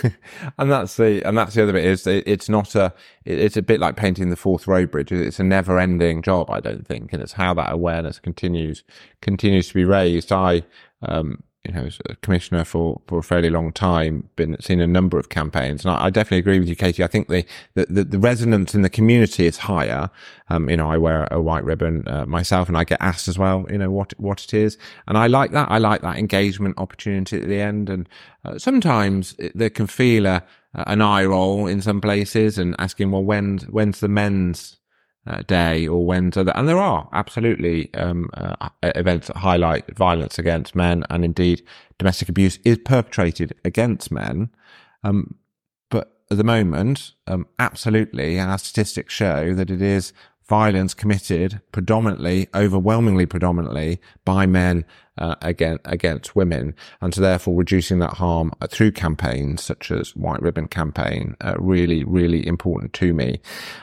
and 0.58 0.70
that's 0.70 0.96
the 0.96 1.22
and 1.26 1.36
that's 1.36 1.54
the 1.54 1.62
other 1.62 1.72
bit 1.72 1.84
is 1.84 2.06
it's 2.06 2.48
not 2.48 2.74
a 2.74 2.92
it's 3.24 3.56
a 3.56 3.62
bit 3.62 3.80
like 3.80 3.96
painting 3.96 4.30
the 4.30 4.36
Forth 4.36 4.66
Road 4.66 4.90
Bridge. 4.90 5.12
It's 5.12 5.40
a 5.40 5.44
never 5.44 5.78
ending 5.78 6.22
job, 6.22 6.50
I 6.50 6.60
don't 6.60 6.86
think, 6.86 7.12
and 7.12 7.22
it's 7.22 7.32
how 7.32 7.54
that 7.54 7.72
awareness 7.72 8.18
continues 8.18 8.84
continues 9.20 9.68
to 9.68 9.74
be 9.74 9.84
raised. 9.84 10.32
I 10.32 10.64
um, 11.02 11.42
you 11.64 11.72
know, 11.72 11.82
as 11.84 11.98
a 12.08 12.16
commissioner 12.16 12.64
for, 12.64 13.00
for 13.06 13.18
a 13.18 13.22
fairly 13.22 13.48
long 13.48 13.72
time, 13.72 14.28
been 14.34 14.60
seen 14.60 14.80
a 14.80 14.86
number 14.86 15.18
of 15.18 15.28
campaigns, 15.28 15.84
and 15.84 15.94
I, 15.94 16.06
I 16.06 16.10
definitely 16.10 16.38
agree 16.38 16.58
with 16.58 16.68
you, 16.68 16.74
Katie. 16.74 17.04
I 17.04 17.06
think 17.06 17.28
the, 17.28 17.44
the, 17.74 17.86
the, 17.88 18.04
the 18.04 18.18
resonance 18.18 18.74
in 18.74 18.82
the 18.82 18.90
community 18.90 19.46
is 19.46 19.58
higher. 19.58 20.10
Um, 20.48 20.68
you 20.68 20.76
know, 20.76 20.90
I 20.90 20.98
wear 20.98 21.28
a 21.30 21.40
white 21.40 21.64
ribbon 21.64 22.06
uh, 22.08 22.26
myself, 22.26 22.68
and 22.68 22.76
I 22.76 22.82
get 22.82 23.00
asked 23.00 23.28
as 23.28 23.38
well, 23.38 23.64
you 23.70 23.78
know, 23.78 23.90
what 23.90 24.12
what 24.18 24.42
it 24.42 24.52
is, 24.52 24.76
and 25.06 25.16
I 25.16 25.28
like 25.28 25.52
that. 25.52 25.70
I 25.70 25.78
like 25.78 26.02
that 26.02 26.18
engagement 26.18 26.78
opportunity 26.78 27.40
at 27.40 27.46
the 27.46 27.60
end, 27.60 27.88
and 27.88 28.08
uh, 28.44 28.58
sometimes 28.58 29.36
they 29.54 29.70
can 29.70 29.86
feel 29.86 30.26
a 30.26 30.42
an 30.74 31.02
eye 31.02 31.24
roll 31.24 31.66
in 31.66 31.80
some 31.80 32.00
places, 32.00 32.58
and 32.58 32.74
asking, 32.80 33.12
well, 33.12 33.22
when 33.22 33.58
when's 33.70 34.00
the 34.00 34.08
men's 34.08 34.78
uh, 35.26 35.42
day 35.46 35.86
or 35.86 36.04
when 36.04 36.32
and 36.34 36.68
there 36.68 36.78
are 36.78 37.08
absolutely 37.12 37.92
um, 37.94 38.28
uh, 38.34 38.68
events 38.82 39.28
that 39.28 39.36
highlight 39.36 39.96
violence 39.96 40.38
against 40.38 40.74
men 40.74 41.04
and 41.10 41.24
indeed 41.24 41.62
domestic 41.98 42.28
abuse 42.28 42.58
is 42.64 42.78
perpetrated 42.84 43.54
against 43.64 44.10
men. 44.10 44.50
Um, 45.04 45.36
but 45.90 46.18
at 46.30 46.38
the 46.38 46.44
moment 46.44 47.12
um, 47.26 47.46
absolutely 47.58 48.38
our 48.40 48.58
statistics 48.58 49.14
show 49.14 49.54
that 49.54 49.70
it 49.70 49.80
is 49.80 50.12
violence 50.52 50.92
committed 50.92 51.62
predominantly, 51.72 52.46
overwhelmingly 52.54 53.24
predominantly 53.24 53.98
by 54.26 54.44
men 54.44 54.84
uh, 55.16 55.34
against, 55.40 55.80
against 55.86 56.36
women. 56.36 56.74
And 57.00 57.14
so 57.14 57.22
therefore 57.22 57.56
reducing 57.56 58.00
that 58.00 58.12
harm 58.12 58.52
through 58.68 58.92
campaigns 58.92 59.62
such 59.62 59.90
as 59.90 60.14
White 60.14 60.42
Ribbon 60.42 60.68
campaign, 60.68 61.36
uh, 61.40 61.54
really, 61.58 62.04
really 62.04 62.46
important 62.46 62.92
to 62.92 63.14
me. 63.14 63.40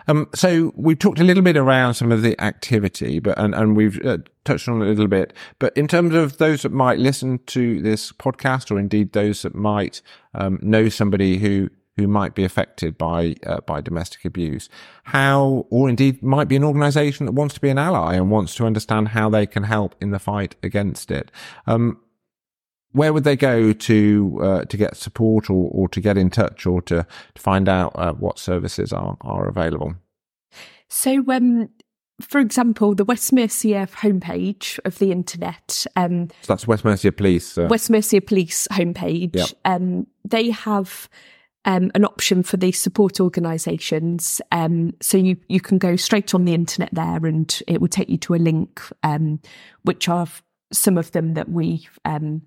Um, 0.08 0.28
so 0.36 0.72
we've 0.76 1.00
talked 1.00 1.20
a 1.20 1.24
little 1.24 1.42
bit 1.42 1.58
around 1.58 1.96
some 1.96 2.12
of 2.12 2.22
the 2.22 2.40
activity, 2.40 3.18
but, 3.20 3.36
and, 3.40 3.56
and 3.56 3.76
we've 3.76 4.00
uh, 4.06 4.20
touched 4.46 4.70
on 4.70 4.84
it 4.84 4.86
a 4.86 4.90
little 4.90 5.08
bit, 5.08 5.34
but 5.58 5.76
in 5.76 5.88
terms 5.88 6.14
of 6.14 6.38
those 6.38 6.62
that 6.62 6.72
might 6.72 7.00
listen 7.00 7.40
to 7.48 7.82
this 7.82 8.12
podcast 8.12 8.70
or 8.70 8.78
indeed 8.78 9.14
those 9.14 9.42
that 9.42 9.56
might, 9.56 10.04
um, 10.36 10.60
know 10.62 10.88
somebody 10.88 11.40
who, 11.40 11.70
who 12.00 12.08
might 12.08 12.34
be 12.34 12.44
affected 12.44 12.98
by 12.98 13.36
uh, 13.46 13.62
by 13.62 13.82
domestic 13.82 14.26
abuse, 14.26 14.70
how 15.04 15.68
or 15.70 15.90
indeed 15.90 16.24
might 16.24 16.48
be 16.48 16.56
an 16.56 16.64
organisation 16.64 17.26
that 17.26 17.34
wants 17.34 17.54
to 17.54 17.62
be 17.62 17.70
an 17.70 17.78
ally 17.78 18.16
and 18.16 18.32
wants 18.32 18.56
to 18.56 18.66
understand 18.66 19.10
how 19.10 19.30
they 19.30 19.46
can 19.46 19.64
help 19.64 19.96
in 20.02 20.12
the 20.12 20.20
fight 20.20 20.56
against 20.64 21.12
it. 21.12 21.32
Um, 21.68 22.00
where 22.92 23.14
would 23.14 23.24
they 23.24 23.36
go 23.36 23.72
to 23.72 24.40
uh, 24.42 24.66
to 24.66 24.78
get 24.78 24.98
support 24.98 25.50
or, 25.50 25.70
or 25.72 25.88
to 25.90 26.02
get 26.02 26.18
in 26.18 26.30
touch 26.30 26.66
or 26.66 26.82
to, 26.84 27.06
to 27.36 27.42
find 27.42 27.70
out 27.70 27.92
uh, 27.96 28.14
what 28.14 28.40
services 28.40 28.92
are 28.92 29.18
are 29.22 29.48
available? 29.48 29.96
So, 30.88 31.24
um, 31.28 31.70
for 32.20 32.40
example, 32.40 32.96
the 32.96 33.06
West 33.06 33.32
Mercia 33.32 33.88
homepage 34.02 34.80
of 34.86 34.98
the 34.98 35.12
internet. 35.12 35.86
Um, 35.96 36.30
so 36.42 36.54
that's 36.54 36.68
West 36.68 36.84
Mercia 36.84 37.12
Police. 37.12 37.58
Uh... 37.58 37.68
West 37.70 37.90
Mercia 37.90 38.22
Police 38.22 38.68
homepage. 38.72 39.36
Yep. 39.36 39.50
Um, 39.66 40.08
they 40.26 40.50
have 40.50 41.08
um, 41.66 41.92
an 41.96 42.06
option 42.06 42.44
for 42.44 42.58
these 42.58 42.82
support 42.82 43.20
organisations. 43.20 44.42
Um, 44.52 44.94
so 45.02 45.18
you 45.18 45.38
you 45.48 45.60
can 45.60 45.78
go 45.78 45.96
straight 45.96 46.34
on 46.34 46.46
the 46.46 46.54
internet 46.54 46.90
there, 46.92 47.26
and 47.26 47.62
it 47.68 47.82
will 47.82 47.88
take 47.88 48.10
you 48.10 48.18
to 48.20 48.36
a 48.36 48.38
link, 48.38 48.82
um, 49.04 49.40
which 49.84 50.08
are 50.08 50.28
some 50.72 50.98
of 50.98 51.12
them 51.12 51.34
that 51.34 51.50
we 51.50 51.88
um, 52.06 52.44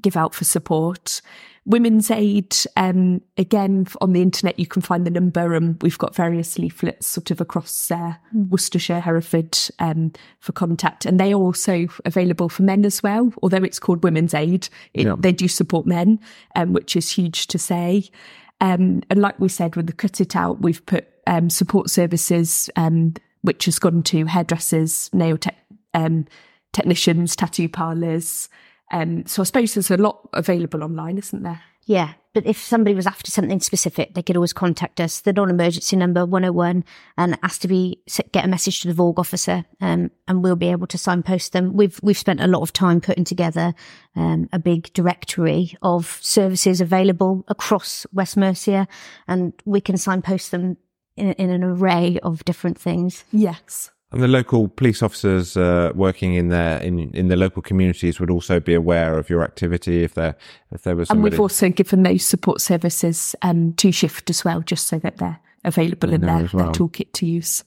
give 0.00 0.16
out 0.16 0.34
for 0.34 0.44
support. 0.44 1.20
Women's 1.66 2.10
Aid, 2.10 2.54
um, 2.76 3.22
again, 3.38 3.86
on 4.02 4.12
the 4.12 4.20
internet, 4.20 4.58
you 4.58 4.66
can 4.66 4.82
find 4.82 5.06
the 5.06 5.10
number 5.10 5.54
and 5.54 5.82
we've 5.82 5.96
got 5.96 6.14
various 6.14 6.58
leaflets 6.58 7.06
sort 7.06 7.30
of 7.30 7.40
across 7.40 7.90
uh, 7.90 8.14
Worcestershire, 8.34 9.00
Hereford 9.00 9.58
um, 9.78 10.12
for 10.40 10.52
contact. 10.52 11.06
And 11.06 11.18
they 11.18 11.32
are 11.32 11.40
also 11.40 11.86
available 12.04 12.50
for 12.50 12.64
men 12.64 12.84
as 12.84 13.02
well, 13.02 13.32
although 13.42 13.64
it's 13.64 13.78
called 13.78 14.04
Women's 14.04 14.34
Aid. 14.34 14.68
It, 14.92 15.06
yeah. 15.06 15.14
They 15.18 15.32
do 15.32 15.48
support 15.48 15.86
men, 15.86 16.20
um, 16.54 16.74
which 16.74 16.96
is 16.96 17.10
huge 17.10 17.46
to 17.46 17.58
say. 17.58 18.10
Um, 18.60 19.02
and 19.08 19.22
like 19.22 19.40
we 19.40 19.48
said, 19.48 19.74
with 19.74 19.86
the 19.86 19.94
Cut 19.94 20.20
It 20.20 20.36
Out, 20.36 20.60
we've 20.60 20.84
put 20.84 21.06
um, 21.26 21.48
support 21.48 21.88
services, 21.88 22.68
um, 22.76 23.14
which 23.40 23.64
has 23.64 23.78
gone 23.78 24.02
to 24.04 24.26
hairdressers, 24.26 25.08
nail 25.14 25.38
te- 25.38 25.50
technicians, 26.74 27.36
tattoo 27.36 27.70
parlours, 27.70 28.50
um, 28.92 29.26
so 29.26 29.42
I 29.42 29.44
suppose 29.44 29.74
there's 29.74 29.90
a 29.90 29.96
lot 29.96 30.28
available 30.32 30.82
online, 30.82 31.18
isn't 31.18 31.42
there? 31.42 31.62
Yeah. 31.86 32.14
But 32.32 32.46
if 32.46 32.58
somebody 32.58 32.96
was 32.96 33.06
after 33.06 33.30
something 33.30 33.60
specific, 33.60 34.14
they 34.14 34.22
could 34.22 34.36
always 34.36 34.52
contact 34.52 35.00
us. 35.00 35.20
The 35.20 35.32
non-emergency 35.32 35.94
number 35.94 36.26
101 36.26 36.84
and 37.16 37.38
ask 37.44 37.60
to 37.60 37.68
be 37.68 38.02
get 38.32 38.44
a 38.44 38.48
message 38.48 38.80
to 38.80 38.88
the 38.88 38.94
VAWG 38.94 39.18
officer, 39.18 39.64
um, 39.80 40.10
and 40.26 40.42
we'll 40.42 40.56
be 40.56 40.70
able 40.70 40.88
to 40.88 40.98
signpost 40.98 41.52
them. 41.52 41.74
We've 41.74 42.00
we've 42.02 42.18
spent 42.18 42.40
a 42.40 42.48
lot 42.48 42.62
of 42.62 42.72
time 42.72 43.00
putting 43.00 43.22
together 43.22 43.72
um, 44.16 44.48
a 44.52 44.58
big 44.58 44.92
directory 44.94 45.76
of 45.80 46.18
services 46.22 46.80
available 46.80 47.44
across 47.46 48.04
West 48.12 48.36
Mercia, 48.36 48.88
and 49.28 49.52
we 49.64 49.80
can 49.80 49.96
signpost 49.96 50.50
them 50.50 50.76
in, 51.16 51.32
in 51.34 51.50
an 51.50 51.62
array 51.62 52.18
of 52.24 52.44
different 52.44 52.78
things. 52.80 53.24
Yes. 53.30 53.92
And 54.14 54.22
the 54.22 54.28
local 54.28 54.68
police 54.68 55.02
officers 55.02 55.56
uh, 55.56 55.90
working 55.94 56.34
in 56.34 56.48
their 56.48 56.78
in 56.78 57.10
in 57.14 57.26
the 57.26 57.34
local 57.34 57.62
communities 57.62 58.20
would 58.20 58.30
also 58.30 58.60
be 58.60 58.72
aware 58.72 59.18
of 59.18 59.28
your 59.28 59.42
activity 59.42 60.04
if 60.04 60.14
there 60.14 60.36
if 60.70 60.82
there 60.82 60.94
was. 60.94 61.08
Somebody... 61.08 61.26
And 61.26 61.32
we've 61.32 61.40
also 61.40 61.68
given 61.68 62.04
those 62.04 62.24
support 62.24 62.60
services 62.60 63.34
um, 63.42 63.72
to 63.72 63.90
shift 63.90 64.30
as 64.30 64.44
well, 64.44 64.60
just 64.60 64.86
so 64.86 65.00
that 65.00 65.16
they're 65.16 65.40
available 65.64 66.12
in 66.12 66.20
their, 66.20 66.48
well. 66.52 66.66
their 66.66 66.72
toolkit 66.72 67.12
to 67.14 67.26
use. 67.26 67.64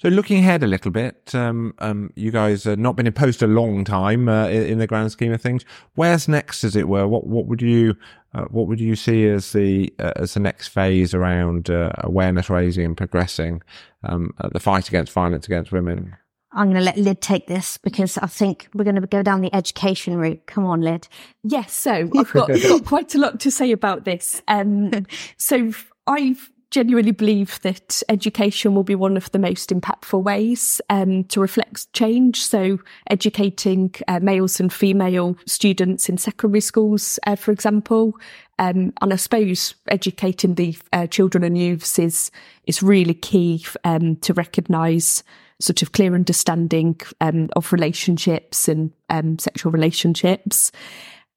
So 0.00 0.08
looking 0.08 0.38
ahead 0.38 0.62
a 0.62 0.68
little 0.68 0.92
bit, 0.92 1.34
um, 1.34 1.74
um, 1.80 2.12
you 2.14 2.30
guys 2.30 2.62
have 2.64 2.78
not 2.78 2.94
been 2.94 3.08
in 3.08 3.12
post 3.12 3.42
a 3.42 3.48
long 3.48 3.84
time 3.84 4.28
uh, 4.28 4.46
in, 4.46 4.66
in, 4.66 4.78
the 4.78 4.86
grand 4.86 5.10
scheme 5.10 5.32
of 5.32 5.42
things. 5.42 5.64
Where's 5.96 6.28
next, 6.28 6.62
as 6.62 6.76
it 6.76 6.86
were? 6.86 7.08
What 7.08 7.26
what 7.26 7.46
would 7.46 7.60
you 7.60 7.96
uh, 8.32 8.44
what 8.44 8.68
would 8.68 8.78
you 8.78 8.94
see 8.94 9.26
as 9.26 9.52
the 9.52 9.92
uh, 9.98 10.12
as 10.14 10.34
the 10.34 10.40
next 10.40 10.68
phase 10.68 11.14
around 11.14 11.68
uh, 11.68 11.90
awareness 11.98 12.48
raising 12.48 12.84
and 12.84 12.96
progressing 12.96 13.60
um, 14.04 14.32
the 14.52 14.60
fight 14.60 14.86
against 14.88 15.12
violence 15.12 15.46
against 15.46 15.72
women? 15.72 16.16
I'm 16.52 16.66
going 16.66 16.76
to 16.76 16.84
let 16.84 16.96
Lid 16.96 17.20
take 17.20 17.48
this 17.48 17.76
because 17.76 18.18
I 18.18 18.26
think 18.26 18.68
we're 18.74 18.84
going 18.84 19.00
to 19.00 19.06
go 19.06 19.22
down 19.22 19.40
the 19.40 19.54
education 19.54 20.16
route. 20.16 20.46
Come 20.46 20.64
on, 20.64 20.80
Lid. 20.80 21.08
Yes, 21.42 21.72
so 21.72 21.92
I've 21.92 22.10
got, 22.10 22.48
got 22.48 22.84
quite 22.86 23.14
a 23.16 23.18
lot 23.18 23.40
to 23.40 23.50
say 23.50 23.72
about 23.72 24.04
this. 24.04 24.42
Um, 24.48 25.06
so 25.36 25.72
I've 26.06 26.50
genuinely 26.70 27.12
believe 27.12 27.60
that 27.62 28.02
education 28.08 28.74
will 28.74 28.82
be 28.82 28.94
one 28.94 29.16
of 29.16 29.30
the 29.32 29.38
most 29.38 29.70
impactful 29.70 30.22
ways 30.22 30.80
um, 30.90 31.24
to 31.24 31.40
reflect 31.40 31.92
change. 31.92 32.44
So, 32.44 32.78
educating 33.08 33.94
uh, 34.06 34.20
males 34.20 34.60
and 34.60 34.72
female 34.72 35.36
students 35.46 36.08
in 36.08 36.18
secondary 36.18 36.60
schools, 36.60 37.18
uh, 37.26 37.36
for 37.36 37.52
example, 37.52 38.14
um, 38.58 38.92
and 39.00 39.12
I 39.12 39.16
suppose 39.16 39.74
educating 39.88 40.54
the 40.56 40.76
uh, 40.92 41.06
children 41.06 41.44
and 41.44 41.56
youths 41.56 41.98
is 41.98 42.30
is 42.66 42.82
really 42.82 43.14
key 43.14 43.64
um, 43.84 44.16
to 44.16 44.34
recognise 44.34 45.22
sort 45.60 45.82
of 45.82 45.92
clear 45.92 46.14
understanding 46.14 47.00
um, 47.20 47.48
of 47.56 47.72
relationships 47.72 48.68
and 48.68 48.92
um, 49.08 49.38
sexual 49.38 49.72
relationships. 49.72 50.70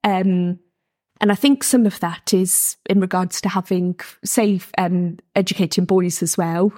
Um, 0.03 0.59
and 1.21 1.31
I 1.31 1.35
think 1.35 1.63
some 1.63 1.85
of 1.85 1.99
that 1.99 2.33
is 2.33 2.77
in 2.89 2.99
regards 2.99 3.39
to 3.41 3.49
having 3.49 3.99
safe, 4.25 4.71
um, 4.79 5.19
educating 5.35 5.85
boys 5.85 6.23
as 6.23 6.35
well. 6.35 6.73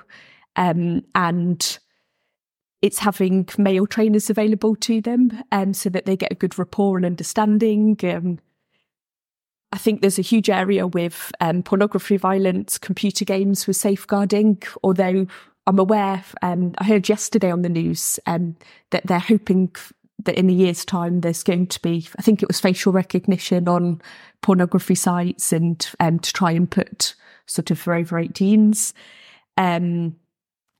Um, 0.58 1.04
and 1.16 1.80
it's 2.82 3.00
having 3.00 3.48
male 3.58 3.88
trainers 3.88 4.30
available 4.30 4.76
to 4.76 5.00
them 5.00 5.42
um, 5.54 5.74
so 5.74 5.90
that 5.90 6.06
they 6.06 6.18
get 6.18 6.34
a 6.34 6.36
good 6.36 6.60
rapport 6.60 6.98
and 6.98 7.06
understanding. 7.06 7.98
Um, 8.04 8.40
I 9.72 9.78
think 9.78 10.02
there's 10.02 10.20
a 10.20 10.24
huge 10.24 10.50
area 10.50 10.86
with 10.86 11.32
um, 11.40 11.64
pornography 11.64 12.18
violence, 12.18 12.78
computer 12.78 13.24
games 13.24 13.66
with 13.66 13.78
safeguarding, 13.78 14.62
although 14.84 15.26
I'm 15.66 15.80
aware, 15.80 16.22
um, 16.42 16.74
I 16.78 16.84
heard 16.84 17.08
yesterday 17.08 17.50
on 17.50 17.62
the 17.62 17.70
news 17.70 18.20
um, 18.28 18.58
that 18.92 19.08
they're 19.08 19.20
hoping 19.20 19.74
that 20.20 20.38
in 20.38 20.50
a 20.50 20.54
year's 20.54 20.86
time 20.86 21.22
there's 21.22 21.44
going 21.44 21.68
to 21.68 21.82
be, 21.82 22.08
I 22.18 22.22
think 22.22 22.42
it 22.42 22.48
was 22.48 22.60
facial 22.60 22.94
recognition 22.94 23.68
on 23.68 24.02
pornography 24.42 24.96
sites 24.96 25.52
and 25.52 25.86
um, 26.00 26.20
to 26.20 26.34
try 26.34 26.52
and 26.52 26.70
put 26.70 27.16
sort 27.46 27.72
of 27.72 27.80
for 27.80 27.94
over 27.94 28.16
18s. 28.18 28.94
Um, 29.58 30.16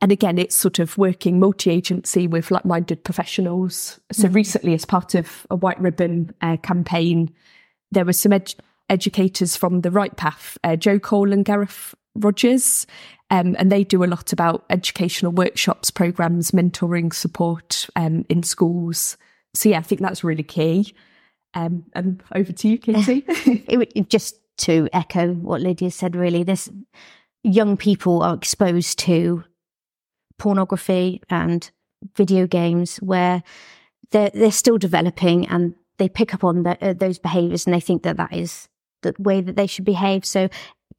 and 0.02 0.12
again, 0.12 0.38
it's 0.38 0.56
sort 0.56 0.80
of 0.80 0.98
working 0.98 1.40
multi 1.40 1.70
agency 1.70 2.28
with 2.28 2.52
like 2.52 2.66
minded 2.66 3.04
professionals. 3.04 4.00
So 4.12 4.26
mm-hmm. 4.26 4.36
recently, 4.36 4.74
as 4.74 4.86
part 4.86 5.16
of 5.16 5.48
a 5.50 5.56
White 5.56 5.80
Ribbon 5.80 6.34
uh, 6.42 6.58
campaign, 6.58 7.34
there 7.92 8.04
were 8.04 8.14
some 8.14 8.34
ed- 8.34 8.56
educators 8.90 9.56
from 9.56 9.82
the 9.82 9.92
Right 9.92 10.16
Path, 10.18 10.58
uh, 10.64 10.76
Joe 10.76 11.00
Cole 11.00 11.32
and 11.32 11.46
Gareth 11.46 11.96
Rogers, 12.16 12.86
um, 13.30 13.56
and 13.58 13.72
they 13.72 13.84
do 13.84 14.04
a 14.04 14.06
lot 14.06 14.34
about 14.34 14.66
educational 14.70 15.32
workshops, 15.32 15.90
programs, 15.90 16.52
mentoring 16.52 17.14
support 17.14 17.88
um, 17.96 18.26
in 18.30 18.44
schools. 18.44 19.18
So 19.56 19.70
yeah, 19.70 19.80
I 19.80 19.82
think 19.82 20.02
that's 20.02 20.24
really 20.24 20.44
key. 20.44 20.94
Um, 21.54 21.86
and 21.94 22.22
over 22.36 22.52
to 22.52 22.68
you, 22.68 22.78
Katie. 22.78 23.26
just 24.10 24.40
to 24.60 24.90
echo 24.94 25.34
what 25.34 25.62
Lydia 25.62 25.92
said, 25.92 26.16
really, 26.16 26.44
this 26.44 26.70
young 27.44 27.78
people 27.78 28.22
are 28.22 28.36
exposed 28.36 29.00
to 29.00 29.44
pornography 30.38 31.22
and 31.30 31.70
video 32.16 32.48
games 32.48 32.98
where 32.98 33.44
they're 34.12 34.32
they're 34.34 34.52
still 34.52 34.78
developing 34.78 35.48
and 35.48 35.76
they 35.98 36.10
pick 36.10 36.34
up 36.34 36.44
on 36.44 36.64
the, 36.64 36.78
uh, 36.86 36.94
those 36.94 37.20
behaviors 37.20 37.66
and 37.66 37.74
they 37.74 37.80
think 37.80 38.04
that 38.04 38.18
that 38.18 38.34
is 38.34 38.68
the 39.04 39.14
way 39.20 39.42
that 39.42 39.56
they 39.56 39.68
should 39.68 39.86
behave. 39.86 40.26
So 40.26 40.50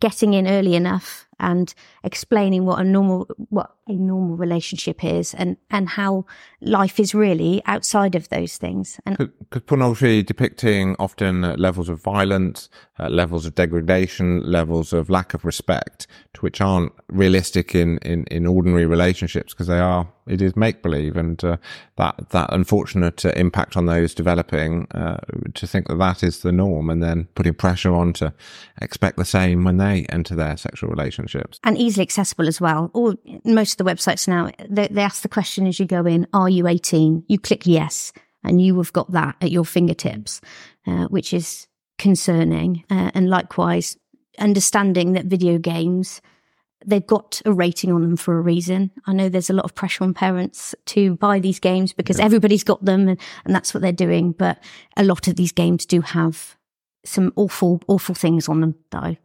getting 0.05 0.35
in 0.35 0.47
early 0.47 0.75
enough 0.75 1.27
and 1.41 1.75
explaining 2.03 2.67
what 2.67 2.79
a 2.79 2.85
normal 2.85 3.27
what 3.49 3.75
a 3.87 3.93
normal 3.93 4.37
relationship 4.37 5.05
is 5.05 5.35
and 5.35 5.57
and 5.71 5.91
how 5.91 6.25
life 6.61 6.99
is 6.99 7.15
really 7.15 7.63
outside 7.67 8.15
of 8.15 8.29
those 8.31 8.57
things 8.57 8.99
and 9.05 9.17
because 9.19 9.63
pornography 9.63 10.23
depicting 10.23 10.97
often 10.99 11.45
uh, 11.45 11.55
levels 11.59 11.89
of 11.89 12.03
violence 12.03 12.69
uh, 12.99 13.09
levels 13.09 13.45
of 13.45 13.55
degradation 13.55 14.41
levels 14.51 14.93
of 14.93 15.11
lack 15.11 15.35
of 15.35 15.45
respect 15.45 16.07
to 16.33 16.41
which 16.41 16.61
aren't 16.61 16.93
realistic 17.09 17.75
in 17.75 17.99
in, 17.99 18.25
in 18.31 18.47
ordinary 18.47 18.87
relationships 18.87 19.53
because 19.53 19.67
they 19.67 19.79
are 19.79 20.09
it 20.27 20.41
is 20.41 20.57
make 20.57 20.83
believe 20.83 21.17
and 21.17 21.45
uh, 21.45 21.57
that 21.97 22.31
that 22.31 22.53
unfortunate 22.53 23.25
uh, 23.25 23.33
impact 23.37 23.77
on 23.77 23.87
those 23.87 24.15
developing 24.15 24.87
uh, 24.93 25.19
to 25.55 25.67
think 25.67 25.89
that 25.89 25.99
that 25.99 26.23
is 26.23 26.41
the 26.41 26.53
norm 26.53 26.89
and 26.89 27.03
then 27.03 27.29
putting 27.35 27.55
pressure 27.55 27.95
on 27.95 28.13
to 28.15 28.33
expect 28.81 29.17
the 29.17 29.25
same 29.25 29.65
when 29.65 29.77
they 29.77 30.07
enter 30.09 30.35
their 30.35 30.57
sexual 30.57 30.91
relationships. 30.91 31.61
And 31.65 31.77
easily 31.77 32.03
accessible 32.03 32.49
as 32.49 32.61
well. 32.61 32.91
All 32.95 33.15
most 33.45 33.74
of 33.81 33.87
the 33.87 33.91
websites 33.91 34.29
now, 34.29 34.51
they, 34.69 34.89
they 34.89 35.03
ask 35.03 35.23
the 35.23 35.29
question 35.29 35.67
as 35.67 35.79
you 35.79 35.87
go 35.87 36.05
in, 36.07 36.27
are 36.33 36.49
you 36.49 36.67
18? 36.67 37.25
You 37.29 37.39
click 37.39 37.67
yes, 37.67 38.13
and 38.43 38.61
you 38.61 38.77
have 38.77 38.93
got 38.93 39.11
that 39.13 39.37
at 39.41 39.51
your 39.51 39.65
fingertips, 39.65 40.41
uh, 40.87 41.07
which 41.07 41.33
is 41.33 41.67
concerning. 41.99 42.85
Uh, 42.91 43.11
and 43.15 43.29
likewise, 43.29 43.97
understanding 44.39 45.13
that 45.13 45.27
video 45.27 45.59
games, 45.59 46.21
they've 46.85 47.07
got 47.07 47.41
a 47.45 47.53
rating 47.53 47.93
on 47.93 48.03
them 48.03 48.17
for 48.17 48.39
a 48.39 48.43
reason. 48.43 48.91
I 49.07 49.13
know 49.13 49.29
there's 49.29 49.51
a 49.51 49.55
lot 49.55 49.65
of 49.65 49.75
pressure 49.75 50.05
on 50.05 50.15
parents 50.15 50.75
to 50.87 51.17
buy 51.17 51.41
these 51.41 51.59
games 51.59 51.93
because 51.93 52.19
yeah. 52.19 52.25
everybody's 52.25 52.65
got 52.65 52.85
them 52.85 53.09
and, 53.09 53.21
and 53.45 53.55
that's 53.55 53.73
what 53.73 53.81
they're 53.81 53.93
doing. 53.93 54.33
But 54.33 54.63
a 54.97 55.05
lot 55.05 55.29
of 55.29 55.37
these 55.37 55.53
games 55.53 55.87
do 55.87 56.01
have 56.01 56.57
some 57.05 57.33
awful, 57.37 57.81
awful 57.87 58.15
things 58.15 58.49
on 58.49 58.61
them 58.61 58.75
that 58.91 59.03
I 59.03 59.19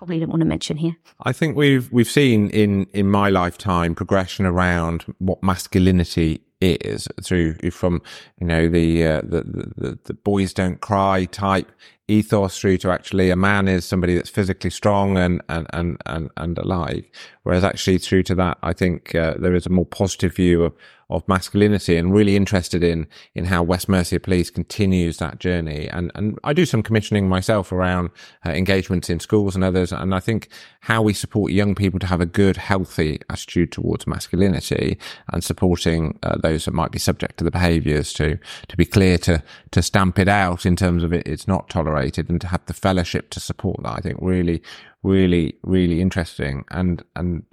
probably 0.00 0.18
don't 0.18 0.30
want 0.30 0.40
to 0.40 0.46
mention 0.46 0.78
here. 0.78 0.96
I 1.24 1.32
think 1.32 1.56
we've 1.56 1.92
we've 1.92 2.10
seen 2.10 2.48
in 2.50 2.86
in 2.94 3.10
my 3.10 3.28
lifetime 3.28 3.94
progression 3.94 4.46
around 4.46 5.02
what 5.18 5.42
masculinity 5.42 6.40
is 6.62 7.06
through 7.22 7.56
from 7.70 8.00
you 8.40 8.46
know 8.46 8.66
the 8.66 9.04
uh, 9.04 9.20
the, 9.20 9.42
the 9.76 9.98
the 10.04 10.14
boys 10.14 10.54
don't 10.54 10.80
cry 10.80 11.26
type 11.26 11.70
ethos 12.10 12.58
through 12.58 12.78
to 12.78 12.90
actually 12.90 13.30
a 13.30 13.36
man 13.36 13.68
is 13.68 13.84
somebody 13.84 14.14
that's 14.14 14.30
physically 14.30 14.70
strong 14.70 15.16
and 15.16 15.42
and 15.48 15.66
and 15.72 15.96
and, 16.06 16.30
and 16.36 16.58
alike. 16.58 17.14
Whereas 17.42 17.64
actually 17.64 17.98
through 17.98 18.24
to 18.24 18.34
that, 18.34 18.58
I 18.62 18.72
think 18.72 19.14
uh, 19.14 19.34
there 19.38 19.54
is 19.54 19.66
a 19.66 19.70
more 19.70 19.86
positive 19.86 20.34
view 20.34 20.64
of 20.64 20.74
of 21.10 21.26
masculinity 21.26 21.96
and 21.96 22.14
really 22.14 22.36
interested 22.36 22.84
in 22.84 23.06
in 23.34 23.46
how 23.46 23.62
West 23.62 23.88
Mercia 23.88 24.20
Police 24.20 24.48
continues 24.48 25.16
that 25.18 25.40
journey. 25.40 25.88
And 25.88 26.12
and 26.14 26.38
I 26.44 26.52
do 26.52 26.64
some 26.64 26.82
commissioning 26.82 27.28
myself 27.28 27.72
around 27.72 28.10
uh, 28.46 28.50
engagements 28.50 29.10
in 29.10 29.20
schools 29.20 29.54
and 29.54 29.64
others. 29.64 29.92
And 29.92 30.14
I 30.14 30.20
think 30.20 30.48
how 30.80 31.02
we 31.02 31.12
support 31.12 31.52
young 31.52 31.74
people 31.74 31.98
to 32.00 32.06
have 32.06 32.20
a 32.20 32.26
good, 32.26 32.56
healthy 32.56 33.20
attitude 33.28 33.72
towards 33.72 34.06
masculinity 34.06 34.98
and 35.32 35.42
supporting 35.42 36.18
uh, 36.22 36.38
those 36.38 36.64
that 36.64 36.74
might 36.74 36.92
be 36.92 36.98
subject 36.98 37.38
to 37.38 37.44
the 37.44 37.50
behaviours 37.50 38.12
to 38.14 38.38
to 38.68 38.76
be 38.76 38.86
clear 38.86 39.18
to 39.18 39.42
to 39.72 39.82
stamp 39.82 40.18
it 40.18 40.28
out 40.28 40.64
in 40.64 40.76
terms 40.76 41.02
of 41.02 41.12
it, 41.12 41.26
it's 41.26 41.48
not 41.48 41.68
tolerated 41.68 41.90
and 42.28 42.40
to 42.40 42.46
have 42.46 42.64
the 42.66 42.74
fellowship 42.74 43.30
to 43.30 43.40
support 43.40 43.82
that. 43.82 43.92
I 43.92 44.00
think 44.00 44.18
really, 44.20 44.62
really, 45.02 45.54
really 45.62 46.00
interesting 46.00 46.64
and 46.70 47.02
and 47.16 47.44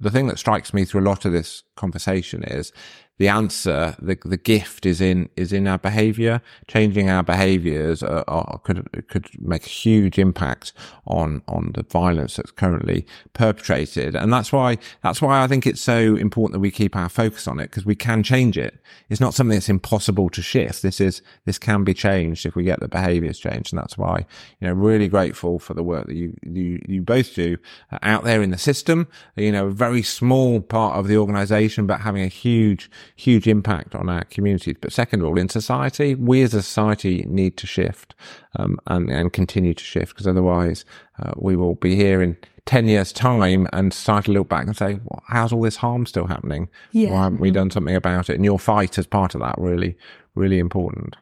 the 0.00 0.10
thing 0.10 0.26
that 0.28 0.38
strikes 0.38 0.72
me 0.72 0.84
through 0.84 1.02
a 1.02 1.10
lot 1.10 1.24
of 1.24 1.32
this 1.32 1.62
conversation 1.76 2.42
is 2.42 2.72
the 3.20 3.28
answer, 3.28 3.94
the, 4.00 4.16
the 4.24 4.38
gift 4.38 4.86
is 4.86 4.98
in, 4.98 5.28
is 5.36 5.52
in 5.52 5.66
our 5.66 5.76
behavior. 5.76 6.40
Changing 6.68 7.10
our 7.10 7.22
behaviors 7.22 8.02
uh, 8.02 8.24
are, 8.26 8.58
could, 8.64 8.88
could 9.08 9.28
make 9.38 9.66
a 9.66 9.68
huge 9.68 10.18
impact 10.18 10.72
on, 11.06 11.42
on 11.46 11.72
the 11.74 11.82
violence 11.82 12.36
that's 12.36 12.50
currently 12.50 13.04
perpetrated. 13.34 14.16
And 14.16 14.32
that's 14.32 14.54
why, 14.54 14.78
that's 15.02 15.20
why 15.20 15.42
I 15.42 15.48
think 15.48 15.66
it's 15.66 15.82
so 15.82 16.16
important 16.16 16.54
that 16.54 16.60
we 16.60 16.70
keep 16.70 16.96
our 16.96 17.10
focus 17.10 17.46
on 17.46 17.60
it 17.60 17.64
because 17.64 17.84
we 17.84 17.94
can 17.94 18.22
change 18.22 18.56
it. 18.56 18.82
It's 19.10 19.20
not 19.20 19.34
something 19.34 19.54
that's 19.54 19.68
impossible 19.68 20.30
to 20.30 20.40
shift. 20.40 20.80
This 20.80 20.98
is, 20.98 21.20
this 21.44 21.58
can 21.58 21.84
be 21.84 21.92
changed 21.92 22.46
if 22.46 22.54
we 22.54 22.64
get 22.64 22.80
the 22.80 22.88
behaviors 22.88 23.38
changed. 23.38 23.74
And 23.74 23.82
that's 23.82 23.98
why, 23.98 24.24
you 24.60 24.66
know, 24.66 24.72
really 24.72 25.08
grateful 25.08 25.58
for 25.58 25.74
the 25.74 25.82
work 25.82 26.06
that 26.06 26.16
you, 26.16 26.34
you, 26.42 26.80
you 26.88 27.02
both 27.02 27.34
do 27.34 27.58
uh, 27.92 27.98
out 28.00 28.24
there 28.24 28.40
in 28.40 28.50
the 28.50 28.56
system, 28.56 29.08
you 29.36 29.52
know, 29.52 29.66
a 29.66 29.70
very 29.70 30.02
small 30.02 30.62
part 30.62 30.98
of 30.98 31.06
the 31.06 31.18
organization, 31.18 31.86
but 31.86 32.00
having 32.00 32.22
a 32.22 32.28
huge, 32.28 32.90
huge 33.16 33.46
impact 33.46 33.94
on 33.94 34.08
our 34.08 34.24
communities. 34.24 34.76
But 34.80 34.92
second 34.92 35.20
of 35.20 35.26
all, 35.26 35.38
in 35.38 35.48
society, 35.48 36.14
we 36.14 36.42
as 36.42 36.54
a 36.54 36.62
society 36.62 37.24
need 37.28 37.56
to 37.58 37.66
shift 37.66 38.14
um, 38.56 38.78
and, 38.86 39.10
and 39.10 39.32
continue 39.32 39.74
to 39.74 39.84
shift 39.84 40.14
because 40.14 40.26
otherwise 40.26 40.84
uh, 41.18 41.32
we 41.36 41.56
will 41.56 41.74
be 41.74 41.96
here 41.96 42.22
in 42.22 42.36
10 42.66 42.88
years 42.88 43.12
time 43.12 43.66
and 43.72 43.92
start 43.92 44.26
to 44.26 44.32
look 44.32 44.48
back 44.48 44.66
and 44.66 44.76
say, 44.76 45.00
well, 45.04 45.22
how's 45.28 45.52
all 45.52 45.62
this 45.62 45.76
harm 45.76 46.06
still 46.06 46.26
happening? 46.26 46.68
Yeah. 46.92 47.12
Why 47.12 47.24
haven't 47.24 47.40
we 47.40 47.50
done 47.50 47.70
something 47.70 47.96
about 47.96 48.30
it? 48.30 48.36
And 48.36 48.44
your 48.44 48.58
fight 48.58 48.98
as 48.98 49.06
part 49.06 49.34
of 49.34 49.40
that 49.40 49.56
really, 49.58 49.96
really 50.34 50.58
important. 50.58 51.16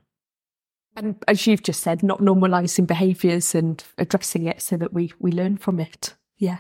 And 0.97 1.15
as 1.29 1.47
you've 1.47 1.63
just 1.63 1.81
said, 1.83 2.03
not 2.03 2.21
normalising 2.21 2.87
behaviours 2.87 3.55
and 3.55 3.83
addressing 3.99 4.47
it 4.47 4.61
so 4.61 4.77
that 4.77 4.93
we, 4.93 5.13
we 5.21 5.31
learn 5.31 5.57
from 5.57 5.79
it. 5.79 6.15
Yeah. 6.39 6.59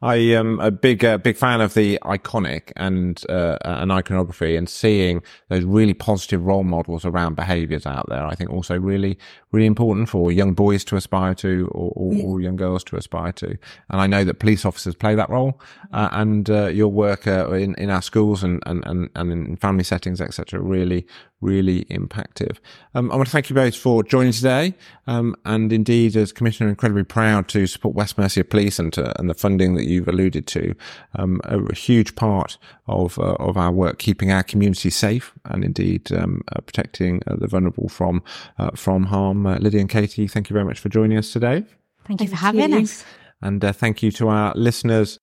I 0.00 0.14
am 0.16 0.60
a 0.60 0.70
big, 0.70 1.04
uh, 1.04 1.18
big 1.18 1.36
fan 1.36 1.60
of 1.60 1.74
the 1.74 1.98
iconic 2.04 2.70
and 2.76 3.20
uh, 3.28 3.58
an 3.64 3.90
iconography, 3.90 4.54
and 4.54 4.68
seeing 4.68 5.22
those 5.48 5.64
really 5.64 5.94
positive 5.94 6.44
role 6.44 6.62
models 6.62 7.04
around 7.04 7.34
behaviours 7.34 7.84
out 7.84 8.06
there. 8.08 8.24
I 8.24 8.36
think 8.36 8.50
also 8.50 8.78
really, 8.78 9.18
really 9.50 9.66
important 9.66 10.08
for 10.08 10.30
young 10.30 10.54
boys 10.54 10.84
to 10.84 10.96
aspire 10.96 11.34
to, 11.36 11.68
or, 11.72 11.92
or, 11.96 12.14
yeah. 12.14 12.24
or 12.24 12.40
young 12.40 12.54
girls 12.54 12.84
to 12.84 12.96
aspire 12.96 13.32
to. 13.32 13.58
And 13.90 14.00
I 14.00 14.06
know 14.06 14.22
that 14.22 14.38
police 14.38 14.64
officers 14.64 14.94
play 14.94 15.16
that 15.16 15.30
role, 15.30 15.60
uh, 15.92 16.10
and 16.12 16.48
uh, 16.48 16.66
your 16.66 16.88
work 16.88 17.26
uh, 17.26 17.50
in 17.50 17.74
in 17.74 17.90
our 17.90 18.02
schools 18.02 18.44
and 18.44 18.62
and 18.66 18.84
and, 18.86 19.10
and 19.16 19.32
in 19.32 19.56
family 19.56 19.84
settings, 19.84 20.20
etc., 20.20 20.60
really, 20.60 21.08
really 21.40 21.84
impactful. 21.84 22.58
Um, 22.94 23.10
I 23.10 23.16
want 23.16 23.28
to 23.28 23.32
thank 23.32 23.48
you 23.48 23.54
both 23.54 23.76
for 23.76 24.02
joining 24.02 24.32
today. 24.32 24.74
Um, 25.06 25.36
and 25.44 25.72
indeed, 25.72 26.16
as 26.16 26.32
Commissioner, 26.32 26.68
incredibly 26.68 27.04
proud 27.04 27.48
to 27.48 27.66
support 27.66 27.94
West 27.94 28.18
Mercia 28.18 28.44
Police 28.44 28.78
and, 28.78 28.92
to, 28.94 29.18
and 29.18 29.30
the 29.30 29.34
funding 29.34 29.74
that 29.74 29.84
you've 29.84 30.08
alluded 30.08 30.46
to. 30.48 30.74
Um, 31.14 31.40
a, 31.44 31.58
a, 31.58 31.74
huge 31.74 32.16
part 32.16 32.58
of, 32.86 33.18
uh, 33.18 33.34
of 33.34 33.56
our 33.56 33.70
work, 33.70 33.98
keeping 33.98 34.32
our 34.32 34.42
community 34.42 34.90
safe 34.90 35.32
and 35.44 35.64
indeed, 35.64 36.12
um, 36.12 36.42
uh, 36.54 36.60
protecting 36.60 37.22
uh, 37.26 37.36
the 37.36 37.46
vulnerable 37.46 37.88
from, 37.88 38.22
uh, 38.58 38.70
from 38.72 39.04
harm. 39.04 39.46
Uh, 39.46 39.58
Lydia 39.58 39.80
and 39.80 39.88
Katie, 39.88 40.26
thank 40.26 40.50
you 40.50 40.54
very 40.54 40.64
much 40.64 40.78
for 40.78 40.88
joining 40.88 41.18
us 41.18 41.32
today. 41.32 41.64
Thank 42.06 42.20
you 42.20 42.28
for 42.28 42.36
having 42.36 42.72
us. 42.74 43.04
And 43.40 43.64
uh, 43.64 43.72
thank 43.72 44.02
you 44.02 44.10
to 44.12 44.28
our 44.28 44.52
listeners 44.56 45.20